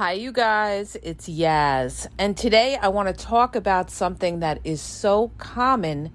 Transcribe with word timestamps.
Hi, 0.00 0.12
you 0.12 0.32
guys. 0.32 0.96
It's 1.02 1.28
Yaz. 1.28 2.06
And 2.16 2.34
today 2.34 2.78
I 2.80 2.88
want 2.88 3.08
to 3.08 3.12
talk 3.12 3.54
about 3.54 3.90
something 3.90 4.40
that 4.40 4.58
is 4.64 4.80
so 4.80 5.30
common 5.36 6.10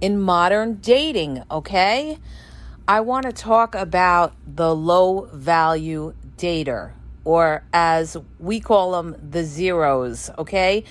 in 0.00 0.20
modern 0.20 0.78
dating, 0.80 1.44
okay? 1.48 2.18
I 2.88 3.00
want 3.02 3.26
to 3.26 3.32
talk 3.32 3.76
about 3.76 4.34
the 4.44 4.74
low 4.74 5.30
value 5.32 6.14
dater, 6.36 6.94
or 7.24 7.62
as 7.72 8.16
we 8.40 8.58
call 8.58 8.90
them, 8.90 9.14
the 9.30 9.44
zeros, 9.44 10.30
okay? 10.36 10.82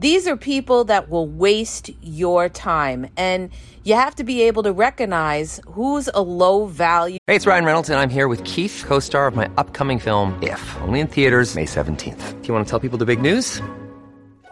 These 0.00 0.28
are 0.28 0.36
people 0.36 0.84
that 0.84 1.08
will 1.08 1.26
waste 1.26 1.90
your 2.00 2.48
time, 2.48 3.08
and 3.16 3.50
you 3.82 3.94
have 3.94 4.14
to 4.14 4.22
be 4.22 4.42
able 4.42 4.62
to 4.62 4.72
recognize 4.72 5.60
who's 5.66 6.08
a 6.14 6.22
low 6.22 6.66
value. 6.66 7.18
Hey, 7.26 7.34
it's 7.34 7.46
Ryan 7.46 7.64
Reynolds, 7.64 7.90
and 7.90 7.98
I'm 7.98 8.08
here 8.08 8.28
with 8.28 8.44
Keith, 8.44 8.84
co 8.86 9.00
star 9.00 9.26
of 9.26 9.34
my 9.34 9.50
upcoming 9.56 9.98
film, 9.98 10.40
If, 10.40 10.76
only 10.82 11.00
in 11.00 11.08
theaters, 11.08 11.56
May 11.56 11.64
17th. 11.64 12.40
Do 12.40 12.46
you 12.46 12.54
want 12.54 12.64
to 12.64 12.70
tell 12.70 12.78
people 12.78 12.96
the 12.96 13.06
big 13.06 13.20
news? 13.20 13.60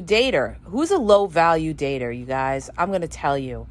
Dater. 0.00 0.56
Who's 0.64 0.90
a 0.90 0.98
low 0.98 1.26
value 1.26 1.74
dater, 1.74 2.16
you 2.16 2.24
guys? 2.24 2.70
I'm 2.78 2.88
going 2.88 3.02
to 3.02 3.08
tell 3.08 3.36
you. 3.36 3.66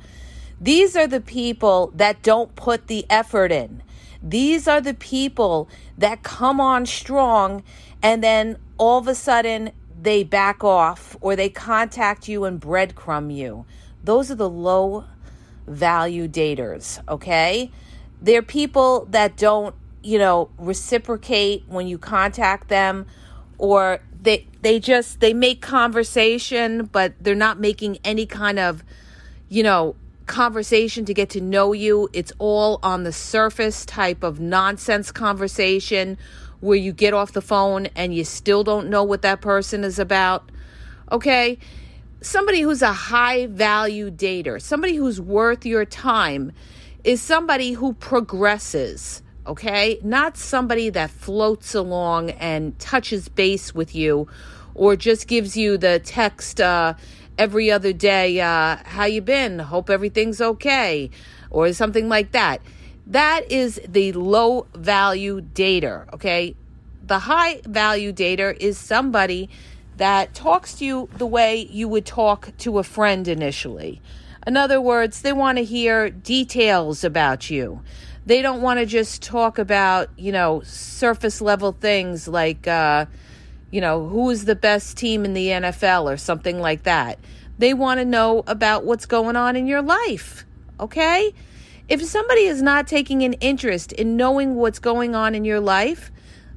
These 0.59 0.95
are 0.95 1.07
the 1.07 1.21
people 1.21 1.91
that 1.95 2.21
don't 2.21 2.55
put 2.55 2.87
the 2.87 3.05
effort 3.09 3.51
in. 3.51 3.81
These 4.21 4.67
are 4.67 4.81
the 4.81 4.93
people 4.93 5.67
that 5.97 6.21
come 6.21 6.61
on 6.61 6.85
strong 6.85 7.63
and 8.03 8.23
then 8.23 8.57
all 8.77 8.99
of 8.99 9.07
a 9.07 9.15
sudden 9.15 9.71
they 9.99 10.23
back 10.23 10.63
off 10.63 11.15
or 11.21 11.35
they 11.35 11.49
contact 11.49 12.27
you 12.27 12.45
and 12.45 12.61
breadcrumb 12.61 13.35
you. 13.35 13.65
Those 14.03 14.29
are 14.29 14.35
the 14.35 14.49
low 14.49 15.05
value 15.67 16.27
daters, 16.27 16.99
okay? 17.07 17.71
They're 18.21 18.41
people 18.41 19.07
that 19.09 19.37
don't, 19.37 19.75
you 20.03 20.19
know, 20.19 20.49
reciprocate 20.57 21.63
when 21.67 21.87
you 21.87 21.97
contact 21.97 22.67
them 22.67 23.07
or 23.57 24.01
they 24.21 24.47
they 24.61 24.79
just 24.79 25.19
they 25.19 25.33
make 25.33 25.61
conversation 25.61 26.85
but 26.85 27.13
they're 27.19 27.35
not 27.35 27.59
making 27.59 27.97
any 28.03 28.25
kind 28.25 28.59
of 28.59 28.83
you 29.49 29.63
know 29.63 29.95
conversation 30.31 31.03
to 31.05 31.13
get 31.13 31.29
to 31.31 31.41
know 31.41 31.73
you. 31.73 32.09
It's 32.13 32.31
all 32.39 32.79
on 32.81 33.03
the 33.03 33.11
surface 33.11 33.85
type 33.85 34.23
of 34.23 34.39
nonsense 34.39 35.11
conversation 35.11 36.17
where 36.61 36.77
you 36.77 36.93
get 36.93 37.13
off 37.13 37.33
the 37.33 37.41
phone 37.41 37.87
and 37.95 38.15
you 38.15 38.23
still 38.23 38.63
don't 38.63 38.89
know 38.89 39.03
what 39.03 39.23
that 39.23 39.41
person 39.41 39.83
is 39.83 39.99
about. 39.99 40.49
Okay? 41.11 41.57
Somebody 42.21 42.61
who's 42.61 42.81
a 42.81 42.93
high 42.93 43.47
value 43.47 44.09
dater 44.09 44.61
somebody 44.61 44.95
who's 44.95 45.19
worth 45.19 45.65
your 45.65 45.85
time 45.85 46.51
is 47.03 47.21
somebody 47.21 47.73
who 47.73 47.93
progresses 47.93 49.20
okay? 49.45 49.99
Not 50.03 50.37
somebody 50.37 50.89
that 50.89 51.09
floats 51.09 51.75
along 51.75 52.31
and 52.31 52.77
touches 52.79 53.29
base 53.29 53.73
with 53.73 53.95
you 53.95 54.27
or 54.73 54.95
just 54.95 55.27
gives 55.27 55.57
you 55.57 55.77
the 55.77 55.99
text 55.99 56.61
uh, 56.61 56.93
every 57.37 57.71
other 57.71 57.93
day, 57.93 58.39
uh, 58.39 58.77
how 58.85 59.05
you 59.05 59.21
been? 59.21 59.59
Hope 59.59 59.89
everything's 59.89 60.41
okay, 60.41 61.09
or 61.49 61.73
something 61.73 62.07
like 62.07 62.31
that. 62.31 62.61
That 63.07 63.51
is 63.51 63.81
the 63.87 64.13
low 64.13 64.67
value 64.75 65.41
dater, 65.41 66.11
okay? 66.13 66.55
The 67.03 67.19
high 67.19 67.61
value 67.65 68.13
dater 68.13 68.55
is 68.59 68.77
somebody 68.77 69.49
that 69.97 70.33
talks 70.33 70.75
to 70.75 70.85
you 70.85 71.09
the 71.17 71.27
way 71.27 71.67
you 71.69 71.87
would 71.87 72.05
talk 72.05 72.55
to 72.59 72.79
a 72.79 72.83
friend 72.83 73.27
initially. 73.27 74.01
In 74.47 74.57
other 74.57 74.81
words, 74.81 75.21
they 75.21 75.33
want 75.33 75.57
to 75.57 75.63
hear 75.63 76.09
details 76.09 77.03
about 77.03 77.49
you 77.49 77.81
they 78.25 78.41
don't 78.41 78.61
want 78.61 78.79
to 78.79 78.85
just 78.85 79.21
talk 79.21 79.57
about, 79.57 80.09
you 80.17 80.31
know, 80.31 80.61
surface 80.61 81.41
level 81.41 81.71
things 81.71 82.27
like, 82.27 82.67
uh, 82.67 83.05
you 83.71 83.81
know, 83.81 84.07
who 84.07 84.29
is 84.29 84.45
the 84.45 84.55
best 84.55 84.97
team 84.97 85.25
in 85.25 85.33
the 85.33 85.47
NFL 85.47 86.11
or 86.11 86.17
something 86.17 86.59
like 86.59 86.83
that. 86.83 87.19
They 87.57 87.73
want 87.73 87.99
to 87.99 88.05
know 88.05 88.43
about 88.47 88.85
what's 88.85 89.05
going 89.05 89.35
on 89.35 89.55
in 89.55 89.65
your 89.65 89.81
life. 89.81 90.45
Okay? 90.79 91.33
If 91.87 92.03
somebody 92.03 92.41
is 92.41 92.61
not 92.61 92.87
taking 92.87 93.23
an 93.23 93.33
interest 93.33 93.91
in 93.91 94.15
knowing 94.15 94.55
what's 94.55 94.79
going 94.79 95.15
on 95.15 95.35
in 95.35 95.45
your 95.45 95.59
life, 95.59 96.11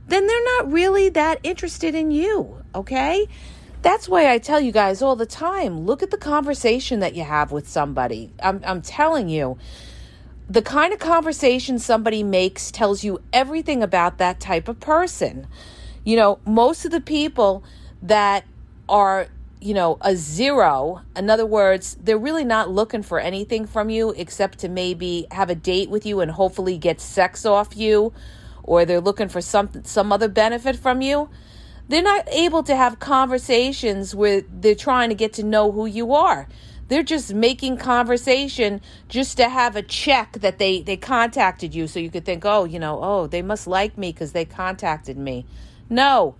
then 0.07 0.27
they're 0.27 0.45
not 0.59 0.73
really 0.73 1.09
that 1.11 1.41
interested 1.43 1.95
in 1.95 2.11
you. 2.11 2.63
Okay? 2.75 3.27
That's 3.83 4.09
why 4.09 4.31
I 4.31 4.39
tell 4.39 4.61
you 4.61 4.73
guys 4.73 5.03
all 5.03 5.17
the 5.17 5.27
time 5.27 5.81
look 5.81 6.03
at 6.03 6.11
the 6.11 6.17
conversation 6.17 7.01
that 7.01 7.15
you 7.15 7.25
have 7.25 7.53
with 7.53 7.69
somebody. 7.69 8.33
I'm, 8.43 8.63
I'm 8.65 8.81
telling 8.81 9.29
you 9.29 9.59
the 10.49 10.62
kind 10.62 10.93
of 10.93 10.99
conversation 10.99 11.78
somebody 11.78 12.22
makes 12.22 12.71
tells 12.71 13.03
you 13.03 13.21
everything 13.32 13.82
about 13.82 14.19
that 14.19 14.41
type 14.41 14.69
of 14.69 14.78
person. 14.81 15.47
You 16.05 16.16
know, 16.16 16.38
most 16.47 16.84
of 16.84 16.91
the 16.91 17.00
people 17.00 17.65
that 18.03 18.44
are, 18.88 19.28
you 19.60 19.72
know, 19.72 19.97
a 20.03 20.15
zero, 20.15 21.00
in 21.16 21.31
other 21.31 21.47
words, 21.47 21.97
they're 22.03 22.19
really 22.19 22.44
not 22.44 22.69
looking 22.69 23.03
for 23.03 23.19
anything 23.19 23.66
from 23.66 23.88
you 23.88 24.10
except 24.10 24.59
to 24.59 24.69
maybe 24.69 25.27
have 25.31 25.49
a 25.49 25.55
date 25.55 25.88
with 25.88 26.05
you 26.05 26.21
and 26.21 26.31
hopefully 26.31 26.76
get 26.76 27.00
sex 27.00 27.47
off 27.47 27.75
you, 27.75 28.12
or 28.62 28.84
they're 28.84 29.00
looking 29.00 29.28
for 29.28 29.41
some 29.41 29.71
some 29.84 30.12
other 30.12 30.28
benefit 30.28 30.76
from 30.76 31.00
you. 31.00 31.31
They're 31.88 32.03
not 32.03 32.28
able 32.28 32.62
to 32.65 32.76
have 32.76 32.99
conversations 32.99 34.15
where 34.15 34.43
they're 34.43 34.75
trying 34.75 35.09
to 35.09 35.15
get 35.15 35.34
to 35.34 35.43
know 35.43 35.72
who 35.72 35.87
you 35.87 36.12
are. 36.15 36.49
They're 36.89 37.03
just 37.03 37.33
making 37.33 37.78
conversation 37.78 38.81
just 39.09 39.37
to 39.39 39.49
have 39.49 39.77
a 39.77 39.83
check 39.83 40.33
that 40.41 40.59
they 40.59 40.83
they 40.83 40.97
contacted 40.97 41.75
you 41.75 41.87
so 41.87 41.99
you 42.00 42.11
could 42.11 42.25
think, 42.25 42.45
"Oh, 42.45 42.65
you 42.65 42.78
know, 42.78 43.00
oh, 43.03 43.27
they 43.27 43.43
must 43.43 43.67
like 43.67 43.97
me 43.97 44.12
cuz 44.12 44.33
they 44.33 44.45
contacted 44.45 45.17
me." 45.17 45.47
No. 45.89 46.34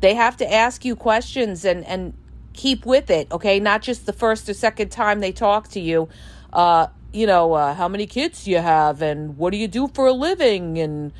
They 0.00 0.14
have 0.14 0.36
to 0.38 0.50
ask 0.50 0.84
you 0.84 0.96
questions 0.96 1.64
and 1.64 1.84
and 1.86 2.14
keep 2.54 2.86
with 2.86 3.10
it, 3.10 3.30
okay? 3.30 3.60
Not 3.60 3.82
just 3.82 4.06
the 4.06 4.12
first 4.12 4.48
or 4.48 4.54
second 4.54 4.90
time 4.90 5.20
they 5.20 5.32
talk 5.32 5.68
to 5.68 5.80
you. 5.80 6.08
Uh, 6.52 6.88
you 7.12 7.26
know, 7.26 7.52
uh, 7.52 7.74
how 7.74 7.88
many 7.88 8.06
kids 8.06 8.46
you 8.48 8.58
have 8.58 9.02
and 9.02 9.36
what 9.36 9.50
do 9.50 9.56
you 9.58 9.68
do 9.68 9.88
for 9.88 10.06
a 10.06 10.12
living 10.12 10.78
and 10.78 11.12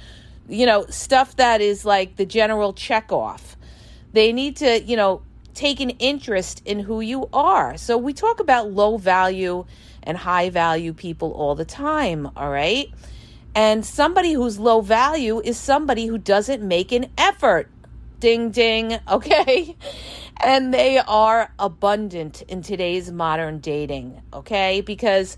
you 0.50 0.66
know, 0.66 0.84
stuff 0.87 1.37
that 1.37 1.60
is 1.60 1.84
like 1.84 2.16
the 2.16 2.26
general 2.26 2.72
check 2.72 3.12
off. 3.12 3.56
They 4.12 4.32
need 4.32 4.56
to, 4.56 4.82
you 4.82 4.96
know, 4.96 5.22
take 5.55 5.81
an 5.81 5.91
interest 5.91 6.62
in 6.64 6.81
who 6.81 7.00
you 7.00 7.29
are. 7.32 7.76
So 7.76 7.99
we 7.99 8.12
talk 8.12 8.41
about 8.41 8.70
low 8.70 8.97
value 8.97 9.64
and 10.02 10.17
high 10.17 10.50
value 10.50 10.93
people 10.93 11.32
all 11.32 11.55
the 11.55 11.64
time, 11.64 12.29
all 12.37 12.50
right? 12.50 12.88
And 13.55 13.85
somebody 13.85 14.32
who's 14.32 14.58
low 14.58 14.81
value 14.81 15.41
is 15.41 15.58
somebody 15.58 16.06
who 16.06 16.19
doesn't 16.19 16.62
make 16.62 16.93
an 16.93 17.11
effort. 17.19 17.69
Ding, 18.20 18.50
ding, 18.50 18.99
okay? 19.11 19.76
And 20.37 20.73
they 20.73 20.99
are 20.99 21.53
abundant 21.58 22.43
in 22.43 22.62
today's 22.62 23.11
modern 23.11 23.58
dating, 23.58 24.23
okay? 24.32 24.81
Because 24.81 25.37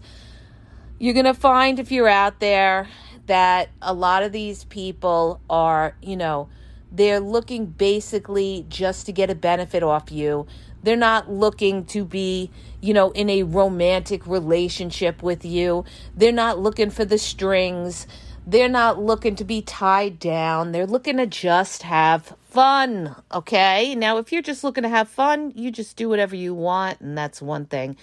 you're 0.99 1.15
going 1.15 1.27
to 1.27 1.35
find 1.35 1.79
if 1.79 1.91
you're 1.91 2.09
out 2.09 2.39
there 2.39 2.89
that 3.27 3.71
a 3.81 3.95
lot 3.95 4.23
of 4.23 4.33
these 4.33 4.65
people 4.65 5.41
are, 5.49 5.97
you 6.03 6.17
know, 6.17 6.49
they're 6.93 7.21
looking 7.21 7.67
basically 7.67 8.67
just 8.69 9.07
to 9.07 9.13
get 9.13 9.31
a 9.31 9.35
benefit 9.35 9.83
off 9.83 10.13
you. 10.13 10.47
They're 10.83 10.97
not 10.97 11.31
looking 11.31 11.85
to 11.87 12.05
be, 12.05 12.51
you 12.81 12.93
know, 12.93 13.13
in 13.13 13.31
a 13.31 13.45
romantic 13.45 14.27
relationship 14.27 15.23
with 15.23 15.45
you. 15.45 15.85
They're 16.17 16.33
not 16.33 16.59
looking 16.59 16.91
for 16.91 17.05
the 17.05 17.19
strings. 17.19 18.07
They're 18.47 18.69
not 18.69 19.01
looking 19.01 19.37
to 19.37 19.45
be 19.45 19.63
tied 19.63 20.19
down. 20.19 20.73
They're 20.73 20.87
looking 20.87 21.17
to 21.19 21.27
just 21.27 21.85
have 21.85 22.37
fun, 22.41 23.15
okay? 23.33 23.95
Now, 23.95 24.19
if 24.19 24.33
you're 24.33 24.43
just 24.43 24.65
looking 24.65 24.83
to 24.83 24.89
have 24.89 25.09
fun, 25.09 25.53
you 25.55 25.71
just 25.71 25.97
do 25.97 26.09
whatever 26.09 26.35
you 26.35 26.53
want, 26.53 27.01
and 27.01 27.17
that's 27.17 27.41
one 27.41 27.67
thing. 27.67 27.97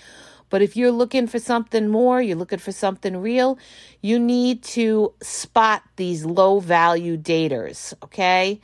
But 0.49 0.61
if 0.61 0.75
you're 0.75 0.91
looking 0.91 1.27
for 1.27 1.39
something 1.39 1.87
more, 1.87 2.21
you're 2.21 2.37
looking 2.37 2.59
for 2.59 2.71
something 2.71 3.17
real, 3.17 3.57
you 4.01 4.19
need 4.19 4.63
to 4.63 5.13
spot 5.21 5.83
these 5.95 6.25
low 6.25 6.59
value 6.59 7.17
daters, 7.17 7.93
okay? 8.03 8.59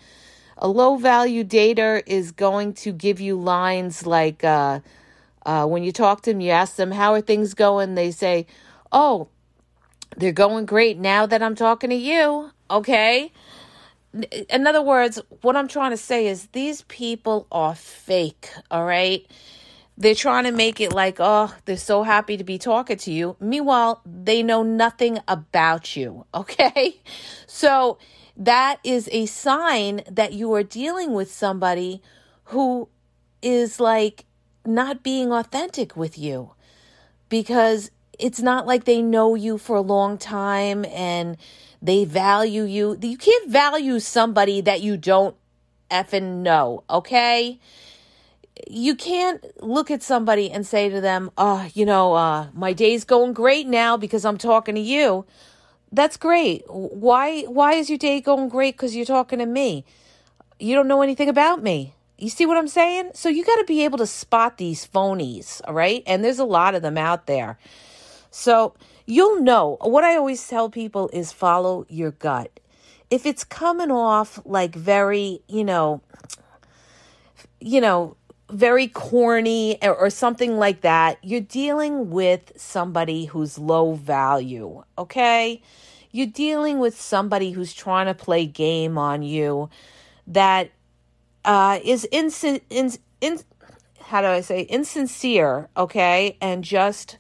A 0.58 0.68
low 0.68 0.96
value 0.98 1.44
dater 1.44 2.02
is 2.06 2.32
going 2.32 2.74
to 2.76 2.92
give 2.92 3.20
you 3.20 3.36
lines 3.36 4.06
like 4.06 4.44
uh, 4.44 4.80
uh, 5.46 5.66
when 5.66 5.84
you 5.84 5.92
talk 5.92 6.22
to 6.22 6.32
them, 6.32 6.42
you 6.42 6.52
ask 6.52 6.76
them, 6.76 6.92
How 6.92 7.14
are 7.14 7.22
things 7.22 7.54
going? 7.54 7.96
They 7.96 8.12
say, 8.12 8.48
Oh, 8.92 9.28
they're 10.18 10.32
going 10.32 10.66
great 10.66 10.98
now 10.98 11.26
that 11.26 11.44
I'm 11.44 11.56
talking 11.56 11.90
to 11.90 11.96
you, 11.96 12.52
okay? 12.72 13.32
In 14.50 14.66
other 14.66 14.82
words, 14.82 15.20
what 15.42 15.58
I'm 15.58 15.68
trying 15.68 15.92
to 15.92 15.98
say 15.98 16.28
is 16.28 16.48
these 16.48 16.84
people 16.84 17.48
are 17.52 17.76
fake, 17.76 18.50
all 18.72 18.86
right? 18.86 19.26
They're 19.98 20.16
trying 20.16 20.44
to 20.44 20.52
make 20.52 20.82
it 20.82 20.92
like, 20.92 21.18
oh, 21.20 21.54
they're 21.66 21.78
so 21.78 22.04
happy 22.04 22.36
to 22.38 22.44
be 22.44 22.58
talking 22.58 22.98
to 22.98 23.12
you. 23.12 23.38
Meanwhile, 23.40 24.02
they 24.06 24.44
know 24.44 24.62
nothing 24.62 25.20
about 25.28 25.96
you, 25.96 26.26
okay? 26.34 27.02
So 27.48 27.98
that 28.36 28.80
is 28.84 29.08
a 29.12 29.26
sign 29.26 30.02
that 30.12 30.34
you 30.34 30.54
are 30.54 30.64
dealing 30.64 31.14
with 31.14 31.32
somebody 31.32 32.02
who 32.46 32.90
is 33.42 33.80
like 33.80 34.26
not 34.66 35.04
being 35.04 35.32
authentic 35.32 35.96
with 35.96 36.18
you 36.18 36.52
because 37.30 37.92
it's 38.20 38.42
not 38.42 38.66
like 38.66 38.84
they 38.86 39.02
know 39.02 39.36
you 39.36 39.58
for 39.58 39.78
a 39.78 39.82
long 39.82 40.18
time 40.18 40.86
and 40.86 41.38
they 41.82 42.06
value 42.06 42.64
you. 42.64 42.98
You 43.02 43.18
can't 43.18 43.50
value 43.50 44.00
somebody 44.00 44.62
that 44.62 44.82
you 44.82 44.98
don't 44.98 45.36
effing 45.92 46.42
know, 46.42 46.84
okay? 46.90 47.60
You 48.68 48.96
can't 48.96 49.44
look 49.62 49.92
at 49.92 50.02
somebody 50.02 50.50
and 50.50 50.66
say 50.66 50.90
to 50.90 51.02
them, 51.02 51.32
"Oh, 51.38 51.68
you 51.74 51.86
know, 51.86 52.14
uh, 52.14 52.48
my 52.54 52.74
day's 52.74 53.04
going 53.04 53.34
great 53.34 53.68
now 53.68 53.98
because 53.98 54.26
I'm 54.26 54.38
talking 54.38 54.76
to 54.76 54.82
you." 54.82 55.26
That's 55.92 56.18
great. 56.18 56.64
Why 56.68 57.44
why 57.44 57.74
is 57.74 57.90
your 57.90 57.98
day 57.98 58.22
going 58.22 58.50
great 58.50 58.78
cuz 58.78 58.96
you're 58.96 59.06
talking 59.06 59.40
to 59.40 59.46
me? 59.46 59.86
You 60.60 60.76
don't 60.76 60.88
know 60.88 61.02
anything 61.02 61.30
about 61.30 61.62
me. 61.62 61.96
You 62.18 62.30
see 62.30 62.46
what 62.46 62.58
I'm 62.58 62.68
saying? 62.68 63.12
So 63.14 63.28
you 63.28 63.44
got 63.44 63.58
to 63.58 63.66
be 63.66 63.84
able 63.84 63.98
to 63.98 64.08
spot 64.08 64.58
these 64.58 64.88
phonies, 64.88 65.62
all 65.68 65.74
right? 65.74 66.02
And 66.08 66.24
there's 66.24 66.40
a 66.40 66.46
lot 66.46 66.74
of 66.76 66.82
them 66.82 66.98
out 66.98 67.28
there. 67.28 67.58
So 68.32 68.74
you'll 69.06 69.42
know. 69.42 69.78
What 69.82 70.04
I 70.04 70.16
always 70.16 70.48
tell 70.48 70.70
people 70.70 71.10
is 71.12 71.32
follow 71.32 71.86
your 71.90 72.12
gut. 72.12 72.60
If 73.10 73.26
it's 73.26 73.44
coming 73.44 73.92
off 73.92 74.40
like 74.46 74.76
very, 74.76 75.42
you 75.48 75.64
know, 75.64 76.02
you 77.60 77.82
know, 77.82 78.16
very 78.50 78.88
corny 78.88 79.78
or, 79.82 79.96
or 79.96 80.10
something 80.10 80.58
like 80.58 80.82
that, 80.82 81.18
you're 81.24 81.42
dealing 81.42 82.12
with 82.12 82.52
somebody 82.56 83.26
who's 83.26 83.58
low 83.58 83.94
value, 83.94 84.84
okay? 84.98 85.62
You're 86.12 86.28
dealing 86.28 86.80
with 86.80 87.00
somebody 87.00 87.52
who's 87.52 87.74
trying 87.74 88.06
to 88.06 88.14
play 88.14 88.46
game 88.46 88.98
on 88.98 89.24
you 89.24 89.70
that 90.28 90.72
uh, 91.44 91.80
is 91.84 92.08
insin- 92.12 92.62
in, 92.70 92.92
in, 93.22 93.40
how 94.00 94.22
do 94.22 94.28
I 94.28 94.42
say, 94.42 94.62
insincere, 94.62 95.70
okay? 95.76 96.38
And 96.40 96.64
just 96.64 97.18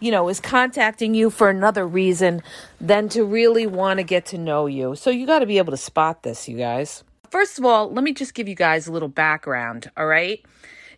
you 0.00 0.10
know, 0.10 0.28
is 0.28 0.40
contacting 0.40 1.14
you 1.14 1.30
for 1.30 1.50
another 1.50 1.86
reason 1.86 2.42
than 2.80 3.08
to 3.10 3.24
really 3.24 3.66
want 3.66 3.98
to 3.98 4.04
get 4.04 4.26
to 4.26 4.38
know 4.38 4.66
you. 4.66 4.94
So 4.94 5.10
you 5.10 5.26
got 5.26 5.40
to 5.40 5.46
be 5.46 5.58
able 5.58 5.72
to 5.72 5.76
spot 5.76 6.22
this, 6.22 6.48
you 6.48 6.56
guys. 6.56 7.02
First 7.30 7.58
of 7.58 7.64
all, 7.64 7.92
let 7.92 8.04
me 8.04 8.12
just 8.12 8.34
give 8.34 8.48
you 8.48 8.54
guys 8.54 8.86
a 8.86 8.92
little 8.92 9.08
background, 9.08 9.90
all 9.96 10.06
right? 10.06 10.44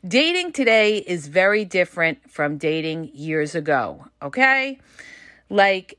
Dating 0.06 0.52
today 0.52 0.97
is 0.99 1.26
very 1.26 1.67
different 1.67 2.31
from 2.31 2.56
dating 2.56 3.11
years 3.12 3.55
ago, 3.55 4.06
okay? 4.23 4.79
Like 5.50 5.99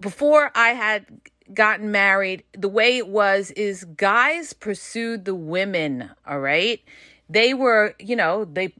before 0.00 0.50
I 0.56 0.70
had 0.70 1.06
gotten 1.54 1.92
married, 1.92 2.42
the 2.52 2.68
way 2.68 2.96
it 2.96 3.06
was 3.06 3.52
is 3.52 3.84
guys 3.84 4.52
pursued 4.52 5.24
the 5.24 5.36
women, 5.36 6.10
all 6.26 6.40
right? 6.40 6.80
They 7.28 7.54
were, 7.54 7.94
you 8.00 8.16
know, 8.16 8.44
they 8.44 8.74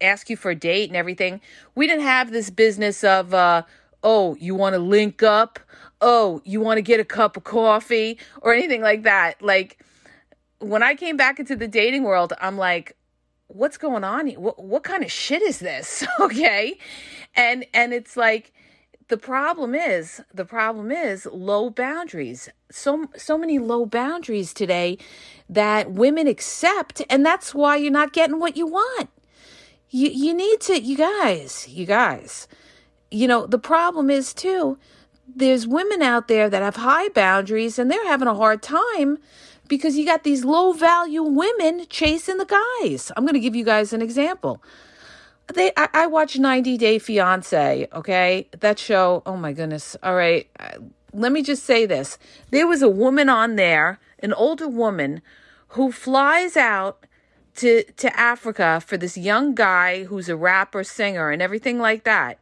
ask 0.00 0.30
you 0.30 0.36
for 0.36 0.52
a 0.52 0.54
date 0.54 0.88
and 0.88 0.96
everything. 0.96 1.42
We 1.74 1.86
didn't 1.86 2.04
have 2.04 2.30
this 2.30 2.48
business 2.48 3.04
of, 3.04 3.34
uh, 3.34 3.64
oh, 4.02 4.34
you 4.36 4.54
want 4.54 4.74
to 4.74 4.78
link 4.78 5.22
up? 5.22 5.60
Oh, 6.00 6.40
you 6.44 6.62
want 6.62 6.78
to 6.78 6.82
get 6.82 7.00
a 7.00 7.04
cup 7.04 7.36
of 7.36 7.44
coffee 7.44 8.18
or 8.40 8.54
anything 8.54 8.80
like 8.80 9.02
that. 9.02 9.42
Like 9.42 9.84
when 10.58 10.82
I 10.82 10.94
came 10.94 11.18
back 11.18 11.38
into 11.38 11.54
the 11.54 11.68
dating 11.68 12.04
world, 12.04 12.32
I'm 12.40 12.56
like, 12.56 12.96
what's 13.52 13.78
going 13.78 14.04
on? 14.04 14.30
What, 14.32 14.62
what 14.62 14.84
kind 14.84 15.02
of 15.02 15.10
shit 15.10 15.42
is 15.42 15.58
this? 15.58 16.04
okay. 16.20 16.78
And, 17.34 17.66
and 17.72 17.92
it's 17.92 18.16
like, 18.16 18.52
the 19.08 19.16
problem 19.18 19.74
is 19.74 20.22
the 20.32 20.44
problem 20.44 20.90
is 20.90 21.26
low 21.30 21.68
boundaries 21.68 22.48
so 22.70 23.08
so 23.14 23.36
many 23.36 23.58
low 23.58 23.84
boundaries 23.84 24.54
today 24.54 24.96
that 25.50 25.90
women 25.90 26.26
accept 26.26 27.02
and 27.10 27.26
that's 27.26 27.54
why 27.54 27.76
you're 27.76 27.92
not 27.92 28.14
getting 28.14 28.38
what 28.38 28.56
you 28.56 28.66
want 28.66 29.10
you 29.92 30.08
you 30.08 30.34
need 30.34 30.60
to 30.62 30.80
you 30.80 30.96
guys, 30.96 31.68
you 31.68 31.84
guys. 31.86 32.48
You 33.10 33.28
know, 33.28 33.46
the 33.46 33.58
problem 33.58 34.10
is 34.10 34.32
too 34.32 34.78
there's 35.34 35.66
women 35.66 36.02
out 36.02 36.28
there 36.28 36.50
that 36.50 36.62
have 36.62 36.76
high 36.76 37.08
boundaries 37.10 37.78
and 37.78 37.90
they're 37.90 38.06
having 38.06 38.28
a 38.28 38.34
hard 38.34 38.62
time 38.62 39.18
because 39.68 39.96
you 39.96 40.04
got 40.04 40.24
these 40.24 40.44
low 40.44 40.72
value 40.72 41.22
women 41.22 41.86
chasing 41.88 42.38
the 42.38 42.44
guys. 42.44 43.10
I'm 43.16 43.24
going 43.24 43.34
to 43.34 43.40
give 43.40 43.56
you 43.56 43.64
guys 43.64 43.92
an 43.92 44.02
example. 44.02 44.62
They, 45.54 45.72
I, 45.76 45.88
I 45.92 46.06
watch 46.06 46.38
90 46.38 46.76
Day 46.78 46.98
Fiance. 46.98 47.88
Okay, 47.92 48.48
that 48.58 48.78
show. 48.78 49.22
Oh 49.26 49.36
my 49.36 49.52
goodness. 49.52 49.96
All 50.02 50.14
right, 50.14 50.48
uh, 50.58 50.78
let 51.12 51.32
me 51.32 51.42
just 51.42 51.64
say 51.64 51.86
this: 51.86 52.18
there 52.50 52.66
was 52.66 52.82
a 52.82 52.88
woman 52.88 53.28
on 53.28 53.56
there, 53.56 53.98
an 54.20 54.32
older 54.32 54.68
woman, 54.68 55.20
who 55.68 55.92
flies 55.92 56.56
out 56.56 57.06
to 57.56 57.82
to 57.84 58.18
Africa 58.18 58.82
for 58.84 58.96
this 58.96 59.16
young 59.16 59.54
guy 59.54 60.04
who's 60.04 60.28
a 60.28 60.36
rapper, 60.36 60.84
singer, 60.84 61.30
and 61.30 61.42
everything 61.42 61.78
like 61.78 62.04
that. 62.04 62.38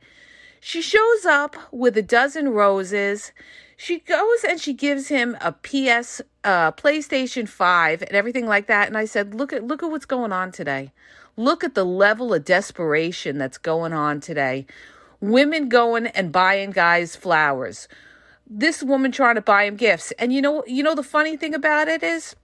She 0.61 0.83
shows 0.83 1.25
up 1.25 1.57
with 1.73 1.97
a 1.97 2.03
dozen 2.03 2.51
roses. 2.51 3.33
She 3.83 4.01
goes 4.01 4.45
and 4.45 4.61
she 4.61 4.75
gives 4.75 5.09
him 5.09 5.39
a 5.41 5.53
PS 5.53 6.21
uh, 6.45 6.71
PlayStation 6.73 7.49
5 7.49 8.03
and 8.03 8.11
everything 8.11 8.47
like 8.47 8.67
that. 8.67 8.89
And 8.89 8.97
I 8.99 9.07
said, 9.07 9.35
"Look 9.35 9.55
at 9.55 9.65
look 9.65 9.83
at 9.83 9.91
what's 9.91 10.05
going 10.05 10.33
on 10.33 10.53
today. 10.53 10.93
Look 11.35 11.65
at 11.65 11.75
the 11.75 11.87
level 11.87 12.35
of 12.35 12.45
desperation 12.45 13.39
that's 13.39 13.57
going 13.57 13.95
on 13.95 14.21
today. 14.21 14.67
Women 15.19 15.71
going 15.71 16.09
and 16.09 16.31
buying 16.31 16.73
guys 16.73 17.17
flowers. 17.17 17.89
This 18.47 18.83
woman 18.83 19.13
trying 19.13 19.37
to 19.37 19.41
buy 19.41 19.65
him 19.65 19.77
gifts. 19.77 20.13
And 20.19 20.31
you 20.31 20.43
know 20.43 20.63
you 20.67 20.83
know 20.83 20.95
the 20.95 21.03
funny 21.03 21.39
thing 21.39 21.55
about 21.55 21.89
it 21.89 22.03
is 22.03 22.37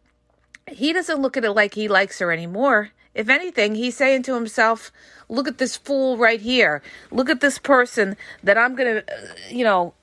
he 0.67 0.95
doesn't 0.95 1.21
look 1.21 1.37
at 1.37 1.45
it 1.45 1.53
like 1.53 1.75
he 1.75 1.87
likes 1.87 2.19
her 2.21 2.33
anymore. 2.33 2.93
If 3.15 3.29
anything, 3.29 3.75
he's 3.75 3.97
saying 3.97 4.23
to 4.23 4.35
himself, 4.35 4.91
look 5.29 5.49
at 5.49 5.59
this 5.59 5.77
fool 5.77 6.17
right 6.17 6.41
here. 6.41 6.83
Look 7.11 7.29
at 7.29 7.41
this 7.41 7.59
person 7.59 8.17
that 8.43 8.57
I'm 8.57 8.75
going 8.75 8.97
to, 8.97 9.13
uh, 9.13 9.27
you 9.51 9.65
know, 9.65 9.95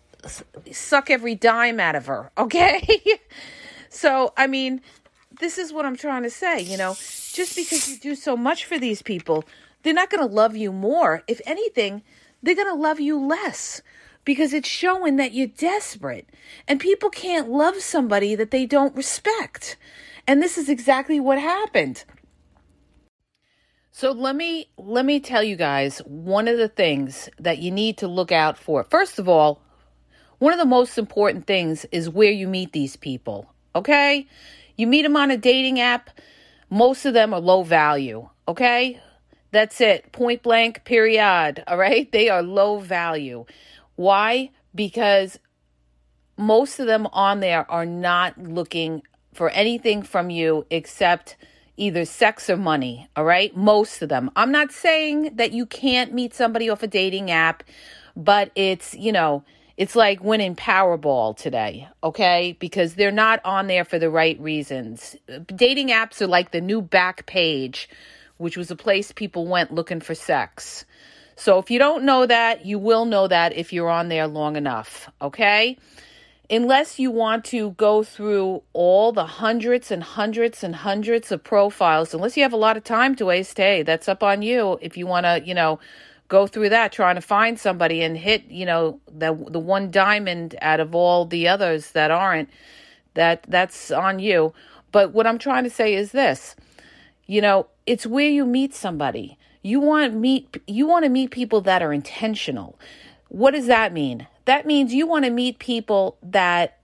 suck 0.71 1.09
every 1.09 1.35
dime 1.35 1.79
out 1.79 1.95
of 1.95 2.05
her. 2.07 2.31
Okay? 2.37 3.01
so, 3.89 4.33
I 4.35 4.47
mean, 4.47 4.81
this 5.39 5.57
is 5.57 5.71
what 5.71 5.85
I'm 5.85 5.95
trying 5.95 6.23
to 6.23 6.29
say. 6.29 6.61
You 6.61 6.77
know, 6.77 6.93
just 6.93 7.55
because 7.55 7.89
you 7.89 7.97
do 7.97 8.15
so 8.15 8.35
much 8.35 8.65
for 8.65 8.77
these 8.77 9.01
people, 9.01 9.43
they're 9.83 9.93
not 9.93 10.09
going 10.09 10.27
to 10.27 10.33
love 10.33 10.55
you 10.55 10.71
more. 10.71 11.23
If 11.27 11.41
anything, 11.45 12.03
they're 12.41 12.55
going 12.55 12.67
to 12.67 12.81
love 12.81 12.99
you 12.99 13.19
less 13.19 13.81
because 14.25 14.53
it's 14.53 14.67
showing 14.67 15.17
that 15.17 15.33
you're 15.33 15.47
desperate. 15.47 16.29
And 16.67 16.79
people 16.79 17.09
can't 17.09 17.49
love 17.49 17.81
somebody 17.81 18.35
that 18.35 18.51
they 18.51 18.65
don't 18.65 18.95
respect. 18.95 19.77
And 20.27 20.41
this 20.41 20.57
is 20.57 20.69
exactly 20.69 21.19
what 21.19 21.39
happened. 21.39 22.05
So 23.95 24.11
let 24.11 24.35
me 24.35 24.69
let 24.75 25.05
me 25.05 25.19
tell 25.19 25.43
you 25.43 25.55
guys 25.55 25.99
one 25.99 26.47
of 26.47 26.57
the 26.57 26.67
things 26.67 27.29
that 27.37 27.59
you 27.59 27.69
need 27.69 27.97
to 27.99 28.07
look 28.07 28.31
out 28.31 28.57
for. 28.57 28.83
First 28.83 29.19
of 29.19 29.29
all, 29.29 29.61
one 30.39 30.53
of 30.53 30.59
the 30.59 30.65
most 30.65 30.97
important 30.97 31.47
things 31.47 31.85
is 31.91 32.09
where 32.09 32.31
you 32.31 32.47
meet 32.47 32.71
these 32.71 32.95
people. 32.95 33.51
Okay? 33.75 34.27
You 34.75 34.87
meet 34.87 35.03
them 35.03 35.15
on 35.15 35.31
a 35.31 35.37
dating 35.37 35.79
app, 35.79 36.09
most 36.69 37.05
of 37.05 37.13
them 37.13 37.33
are 37.33 37.39
low 37.39 37.61
value, 37.61 38.27
okay? 38.47 38.99
That's 39.51 39.79
it. 39.79 40.11
Point 40.11 40.41
blank, 40.41 40.83
period. 40.83 41.63
All 41.67 41.77
right? 41.77 42.11
They 42.11 42.29
are 42.29 42.41
low 42.41 42.79
value. 42.79 43.45
Why? 43.95 44.49
Because 44.73 45.37
most 46.35 46.79
of 46.79 46.87
them 46.87 47.07
on 47.13 47.39
there 47.39 47.69
are 47.69 47.85
not 47.85 48.37
looking 48.39 49.03
for 49.33 49.49
anything 49.51 50.01
from 50.01 50.31
you 50.31 50.65
except 50.71 51.35
either 51.77 52.05
sex 52.05 52.49
or 52.49 52.57
money, 52.57 53.07
all 53.15 53.23
right? 53.23 53.55
Most 53.55 54.01
of 54.01 54.09
them. 54.09 54.31
I'm 54.35 54.51
not 54.51 54.71
saying 54.71 55.35
that 55.35 55.53
you 55.53 55.65
can't 55.65 56.13
meet 56.13 56.33
somebody 56.33 56.69
off 56.69 56.83
a 56.83 56.87
dating 56.87 57.31
app, 57.31 57.63
but 58.15 58.51
it's, 58.55 58.93
you 58.93 59.11
know, 59.11 59.43
it's 59.75 59.95
like 59.95 60.23
winning 60.23 60.55
Powerball 60.55 61.35
today, 61.35 61.87
okay? 62.03 62.55
Because 62.59 62.95
they're 62.95 63.11
not 63.11 63.43
on 63.43 63.67
there 63.67 63.85
for 63.85 63.97
the 63.97 64.09
right 64.09 64.39
reasons. 64.39 65.15
Dating 65.47 65.89
apps 65.89 66.21
are 66.21 66.27
like 66.27 66.51
the 66.51 66.61
new 66.61 66.81
Backpage, 66.81 67.87
which 68.37 68.55
was 68.55 68.69
a 68.69 68.75
place 68.75 69.11
people 69.11 69.47
went 69.47 69.73
looking 69.73 69.99
for 69.99 70.13
sex. 70.13 70.85
So 71.35 71.57
if 71.57 71.71
you 71.71 71.79
don't 71.79 72.03
know 72.03 72.25
that, 72.27 72.65
you 72.65 72.77
will 72.77 73.05
know 73.05 73.27
that 73.27 73.53
if 73.53 73.73
you're 73.73 73.89
on 73.89 74.09
there 74.09 74.27
long 74.27 74.55
enough, 74.55 75.09
okay? 75.21 75.77
Unless 76.49 76.99
you 76.99 77.09
want 77.09 77.45
to 77.45 77.71
go 77.71 78.03
through 78.03 78.61
all 78.73 79.11
the 79.11 79.25
hundreds 79.25 79.89
and 79.89 80.03
hundreds 80.03 80.63
and 80.63 80.75
hundreds 80.75 81.31
of 81.31 81.43
profiles, 81.43 82.13
unless 82.13 82.37
you 82.37 82.43
have 82.43 82.53
a 82.53 82.57
lot 82.57 82.77
of 82.77 82.83
time 82.83 83.15
to 83.15 83.25
waste, 83.25 83.57
hey, 83.57 83.81
that's 83.81 84.07
up 84.07 84.21
on 84.21 84.43
you. 84.43 84.77
If 84.81 84.97
you 84.97 85.07
want 85.07 85.25
to, 85.25 85.41
you 85.43 85.55
know, 85.55 85.79
go 86.27 86.47
through 86.47 86.69
that 86.69 86.91
trying 86.91 87.15
to 87.15 87.21
find 87.21 87.59
somebody 87.59 88.01
and 88.01 88.17
hit, 88.17 88.45
you 88.49 88.65
know, 88.65 88.99
the 89.07 89.33
the 89.49 89.59
one 89.59 89.91
diamond 89.91 90.55
out 90.61 90.79
of 90.79 90.95
all 90.95 91.25
the 91.25 91.47
others 91.47 91.91
that 91.91 92.11
aren't, 92.11 92.49
that 93.13 93.45
that's 93.47 93.91
on 93.91 94.19
you. 94.19 94.53
But 94.91 95.13
what 95.13 95.27
I'm 95.27 95.39
trying 95.39 95.63
to 95.63 95.69
say 95.69 95.93
is 95.93 96.11
this. 96.11 96.55
You 97.25 97.41
know, 97.41 97.67
it's 97.85 98.05
where 98.05 98.29
you 98.29 98.45
meet 98.45 98.73
somebody. 98.73 99.37
You 99.61 99.79
want 99.79 100.13
meet 100.13 100.61
you 100.67 100.87
want 100.87 101.05
to 101.05 101.09
meet 101.09 101.31
people 101.31 101.61
that 101.61 101.81
are 101.81 101.93
intentional. 101.93 102.77
What 103.29 103.51
does 103.51 103.67
that 103.67 103.93
mean? 103.93 104.27
That 104.45 104.65
means 104.65 104.93
you 104.93 105.07
want 105.07 105.25
to 105.25 105.31
meet 105.31 105.57
people 105.59 106.17
that 106.21 106.77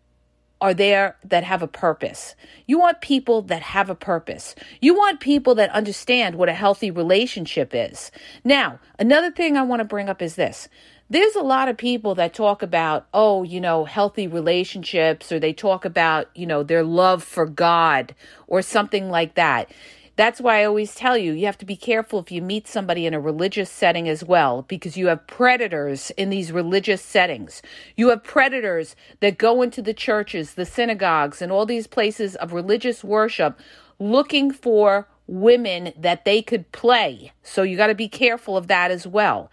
are 0.61 0.73
there 0.73 1.15
that 1.23 1.43
have 1.43 1.61
a 1.61 1.67
purpose. 1.67 2.35
You 2.65 2.79
want 2.79 3.01
people 3.01 3.41
that 3.43 3.61
have 3.61 3.89
a 3.89 3.95
purpose. 3.95 4.55
You 4.81 4.93
want 4.93 5.19
people 5.19 5.55
that 5.55 5.69
understand 5.71 6.35
what 6.35 6.49
a 6.49 6.53
healthy 6.53 6.91
relationship 6.91 7.71
is. 7.73 8.11
Now, 8.43 8.79
another 8.97 9.31
thing 9.31 9.55
I 9.55 9.63
want 9.63 9.79
to 9.79 9.85
bring 9.85 10.09
up 10.09 10.21
is 10.21 10.35
this. 10.35 10.67
There's 11.09 11.35
a 11.35 11.41
lot 11.41 11.69
of 11.69 11.77
people 11.77 12.13
that 12.15 12.35
talk 12.35 12.61
about, 12.61 13.07
oh, 13.13 13.41
you 13.41 13.59
know, 13.59 13.85
healthy 13.85 14.27
relationships, 14.27 15.31
or 15.31 15.39
they 15.39 15.53
talk 15.53 15.83
about, 15.83 16.29
you 16.35 16.45
know, 16.45 16.61
their 16.61 16.83
love 16.83 17.23
for 17.23 17.47
God 17.47 18.13
or 18.45 18.61
something 18.61 19.09
like 19.09 19.33
that. 19.35 19.71
That's 20.19 20.41
why 20.41 20.59
I 20.59 20.65
always 20.65 20.95
tell 20.95 21.17
you, 21.17 21.31
you 21.31 21.45
have 21.45 21.57
to 21.59 21.65
be 21.65 21.77
careful 21.77 22.19
if 22.19 22.29
you 22.29 22.41
meet 22.41 22.67
somebody 22.67 23.05
in 23.05 23.13
a 23.13 23.21
religious 23.21 23.71
setting 23.71 24.09
as 24.09 24.21
well, 24.21 24.63
because 24.63 24.97
you 24.97 25.07
have 25.07 25.25
predators 25.27 26.11
in 26.17 26.29
these 26.29 26.51
religious 26.51 27.01
settings. 27.01 27.61
You 27.95 28.09
have 28.09 28.21
predators 28.21 28.97
that 29.21 29.37
go 29.37 29.61
into 29.61 29.81
the 29.81 29.93
churches, 29.93 30.55
the 30.55 30.65
synagogues, 30.65 31.41
and 31.41 31.53
all 31.53 31.65
these 31.65 31.87
places 31.87 32.35
of 32.35 32.51
religious 32.51 33.01
worship 33.01 33.57
looking 33.97 34.51
for 34.51 35.07
women 35.25 35.93
that 35.97 36.25
they 36.25 36.41
could 36.41 36.69
play. 36.73 37.31
So 37.41 37.63
you 37.63 37.77
got 37.77 37.87
to 37.87 37.95
be 37.95 38.09
careful 38.09 38.57
of 38.57 38.67
that 38.67 38.91
as 38.91 39.07
well. 39.07 39.49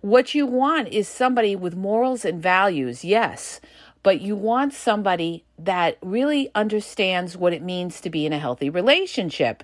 What 0.00 0.32
you 0.32 0.46
want 0.46 0.90
is 0.90 1.08
somebody 1.08 1.56
with 1.56 1.74
morals 1.74 2.24
and 2.24 2.40
values, 2.40 3.04
yes 3.04 3.60
but 4.08 4.22
you 4.22 4.34
want 4.34 4.72
somebody 4.72 5.44
that 5.58 5.98
really 6.00 6.50
understands 6.54 7.36
what 7.36 7.52
it 7.52 7.60
means 7.60 8.00
to 8.00 8.08
be 8.08 8.24
in 8.24 8.32
a 8.32 8.38
healthy 8.38 8.70
relationship 8.70 9.62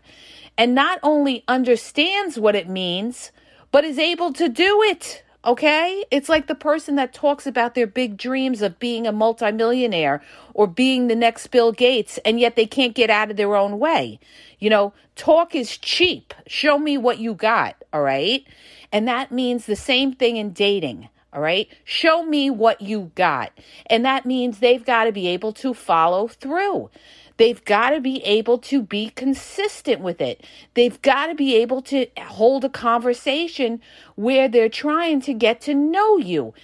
and 0.58 0.74
not 0.74 0.98
only 1.02 1.42
understands 1.48 2.38
what 2.38 2.54
it 2.54 2.68
means, 2.68 3.32
but 3.72 3.84
is 3.84 3.98
able 3.98 4.34
to 4.34 4.50
do 4.50 4.82
it. 4.82 5.24
Okay? 5.46 6.04
It's 6.10 6.28
like 6.28 6.46
the 6.46 6.54
person 6.54 6.96
that 6.96 7.14
talks 7.14 7.46
about 7.46 7.74
their 7.74 7.86
big 7.86 8.18
dreams 8.18 8.60
of 8.60 8.78
being 8.78 9.06
a 9.06 9.12
multimillionaire 9.12 10.22
or 10.52 10.66
being 10.66 11.06
the 11.06 11.16
next 11.16 11.46
Bill 11.46 11.72
Gates, 11.72 12.18
and 12.18 12.38
yet 12.38 12.54
they 12.54 12.66
can't 12.66 12.94
get 12.94 13.08
out 13.08 13.30
of 13.30 13.38
their 13.38 13.56
own 13.56 13.78
way. 13.78 14.20
You 14.58 14.68
know, 14.68 14.92
talk 15.16 15.54
is 15.54 15.78
cheap. 15.78 16.34
Show 16.46 16.78
me 16.78 16.98
what 16.98 17.16
you 17.16 17.32
got. 17.32 17.82
All 17.94 18.02
right? 18.02 18.46
And 18.92 19.08
that 19.08 19.32
means 19.32 19.64
the 19.64 19.74
same 19.74 20.12
thing 20.12 20.36
in 20.36 20.52
dating. 20.52 21.08
All 21.34 21.40
right. 21.40 21.68
Show 21.84 22.22
me 22.24 22.48
what 22.48 22.80
you 22.80 23.10
got. 23.16 23.52
And 23.86 24.04
that 24.04 24.24
means 24.24 24.60
they've 24.60 24.84
got 24.84 25.04
to 25.04 25.12
be 25.12 25.26
able 25.26 25.52
to 25.54 25.74
follow 25.74 26.28
through. 26.28 26.90
They've 27.36 27.64
got 27.64 27.90
to 27.90 28.00
be 28.00 28.22
able 28.22 28.58
to 28.58 28.80
be 28.80 29.10
consistent 29.10 30.00
with 30.00 30.20
it. 30.20 30.46
They've 30.74 31.02
got 31.02 31.26
to 31.26 31.34
be 31.34 31.56
able 31.56 31.82
to 31.82 32.06
hold 32.18 32.64
a 32.64 32.68
conversation 32.68 33.80
where 34.14 34.46
they're 34.46 34.68
trying 34.68 35.20
to 35.22 35.34
get 35.34 35.60
to 35.62 35.74
know 35.74 36.16
you. 36.18 36.54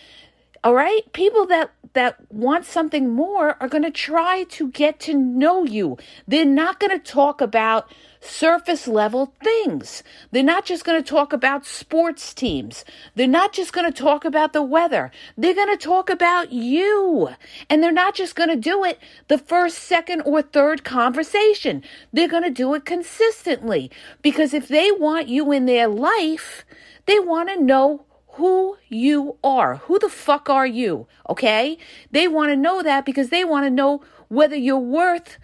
All 0.62 0.74
right? 0.74 1.10
People 1.12 1.46
that 1.46 1.70
that 1.92 2.16
want 2.30 2.64
something 2.64 3.10
more 3.10 3.56
are 3.60 3.68
going 3.68 3.82
to 3.82 3.90
try 3.90 4.44
to 4.44 4.68
get 4.68 5.00
to 5.00 5.14
know 5.14 5.64
you. 5.64 5.98
They're 6.26 6.44
not 6.44 6.78
going 6.78 6.96
to 6.96 7.12
talk 7.12 7.40
about 7.40 7.90
surface 8.20 8.86
level 8.86 9.34
things. 9.42 10.02
They're 10.30 10.42
not 10.42 10.64
just 10.64 10.84
going 10.84 11.02
to 11.02 11.08
talk 11.08 11.32
about 11.32 11.66
sports 11.66 12.32
teams. 12.32 12.84
They're 13.14 13.26
not 13.26 13.52
just 13.52 13.72
going 13.72 13.90
to 13.90 14.02
talk 14.02 14.24
about 14.24 14.52
the 14.52 14.62
weather. 14.62 15.10
They're 15.36 15.54
going 15.54 15.76
to 15.76 15.82
talk 15.82 16.10
about 16.10 16.52
you. 16.52 17.30
And 17.68 17.82
they're 17.82 17.90
not 17.90 18.14
just 18.14 18.36
going 18.36 18.50
to 18.50 18.56
do 18.56 18.84
it 18.84 18.98
the 19.28 19.38
first, 19.38 19.78
second, 19.78 20.22
or 20.22 20.42
third 20.42 20.84
conversation. 20.84 21.82
They're 22.12 22.28
going 22.28 22.44
to 22.44 22.50
do 22.50 22.74
it 22.74 22.84
consistently 22.84 23.90
because 24.22 24.54
if 24.54 24.68
they 24.68 24.92
want 24.92 25.28
you 25.28 25.50
in 25.50 25.66
their 25.66 25.88
life, 25.88 26.64
they 27.06 27.18
want 27.18 27.48
to 27.48 27.60
know 27.60 28.04
who 28.32 28.76
you 28.88 29.36
are. 29.42 29.76
Who 29.76 29.98
the 29.98 30.08
fuck 30.08 30.48
are 30.48 30.66
you? 30.66 31.06
Okay? 31.28 31.78
They 32.10 32.28
want 32.28 32.50
to 32.50 32.56
know 32.56 32.82
that 32.82 33.04
because 33.04 33.30
they 33.30 33.44
want 33.44 33.66
to 33.66 33.70
know 33.70 34.02
whether 34.28 34.56
you're 34.56 34.78
worth 34.78 35.38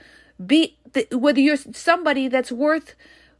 be 0.44 0.76
whether 1.12 1.40
you're 1.40 1.56
somebody 1.56 2.28
that's 2.28 2.52
worth 2.52 2.94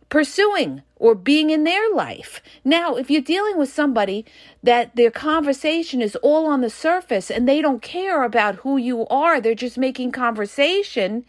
pursuing 0.09 0.83
or 0.97 1.15
being 1.15 1.51
in 1.51 1.65
their 1.65 1.91
life. 1.93 2.41
Now, 2.65 2.97
if 2.97 3.11
you're 3.11 3.23
dealing 3.23 3.59
with 3.59 3.73
somebody 3.73 4.25
that 4.63 4.95
their 4.97 5.11
conversation 5.11 6.01
is 6.01 6.17
all 6.17 6.47
on 6.47 6.61
the 6.61 6.71
surface 6.71 7.31
and 7.31 7.49
they 7.49 7.61
don't 7.61 7.83
care 7.83 8.23
about 8.23 8.57
who 8.57 8.77
you 8.77 9.07
are, 9.09 9.41
they're 9.41 9.55
just 9.55 9.79
making 9.79 10.13
conversation, 10.13 11.25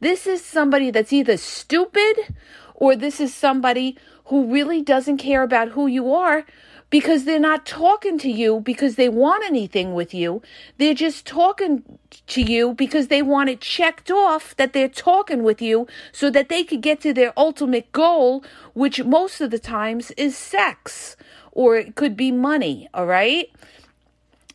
this 0.00 0.26
is 0.26 0.44
somebody 0.44 0.90
that's 0.90 1.12
either 1.12 1.36
stupid 1.36 2.34
or 2.74 2.96
this 2.96 3.20
is 3.20 3.34
somebody 3.34 3.96
who 4.26 4.52
really 4.52 4.82
doesn't 4.82 5.18
care 5.18 5.42
about 5.42 5.70
who 5.70 5.86
you 5.86 6.12
are 6.12 6.44
because 6.88 7.24
they're 7.24 7.40
not 7.40 7.66
talking 7.66 8.18
to 8.18 8.30
you 8.30 8.60
because 8.60 8.94
they 8.94 9.08
want 9.08 9.44
anything 9.44 9.94
with 9.94 10.14
you. 10.14 10.40
They're 10.78 10.94
just 10.94 11.26
talking 11.26 11.98
to 12.28 12.42
you 12.42 12.74
because 12.74 13.08
they 13.08 13.22
want 13.22 13.50
it 13.50 13.60
checked 13.60 14.10
off 14.10 14.54
that 14.56 14.72
they're 14.72 14.88
talking 14.88 15.42
with 15.42 15.60
you 15.60 15.86
so 16.12 16.30
that 16.30 16.48
they 16.48 16.62
could 16.62 16.80
get 16.80 17.00
to 17.00 17.12
their 17.12 17.32
ultimate 17.36 17.90
goal, 17.92 18.44
which 18.74 19.02
most 19.04 19.40
of 19.40 19.50
the 19.50 19.58
times 19.58 20.12
is 20.12 20.36
sex 20.36 21.16
or 21.52 21.76
it 21.76 21.96
could 21.96 22.16
be 22.16 22.30
money, 22.30 22.88
all 22.94 23.06
right? 23.06 23.50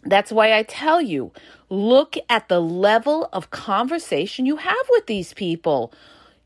That's 0.03 0.31
why 0.31 0.53
I 0.57 0.63
tell 0.63 1.01
you 1.01 1.31
look 1.69 2.15
at 2.29 2.49
the 2.49 2.61
level 2.61 3.29
of 3.31 3.49
conversation 3.49 4.45
you 4.45 4.57
have 4.57 4.89
with 4.89 5.07
these 5.07 5.33
people. 5.33 5.93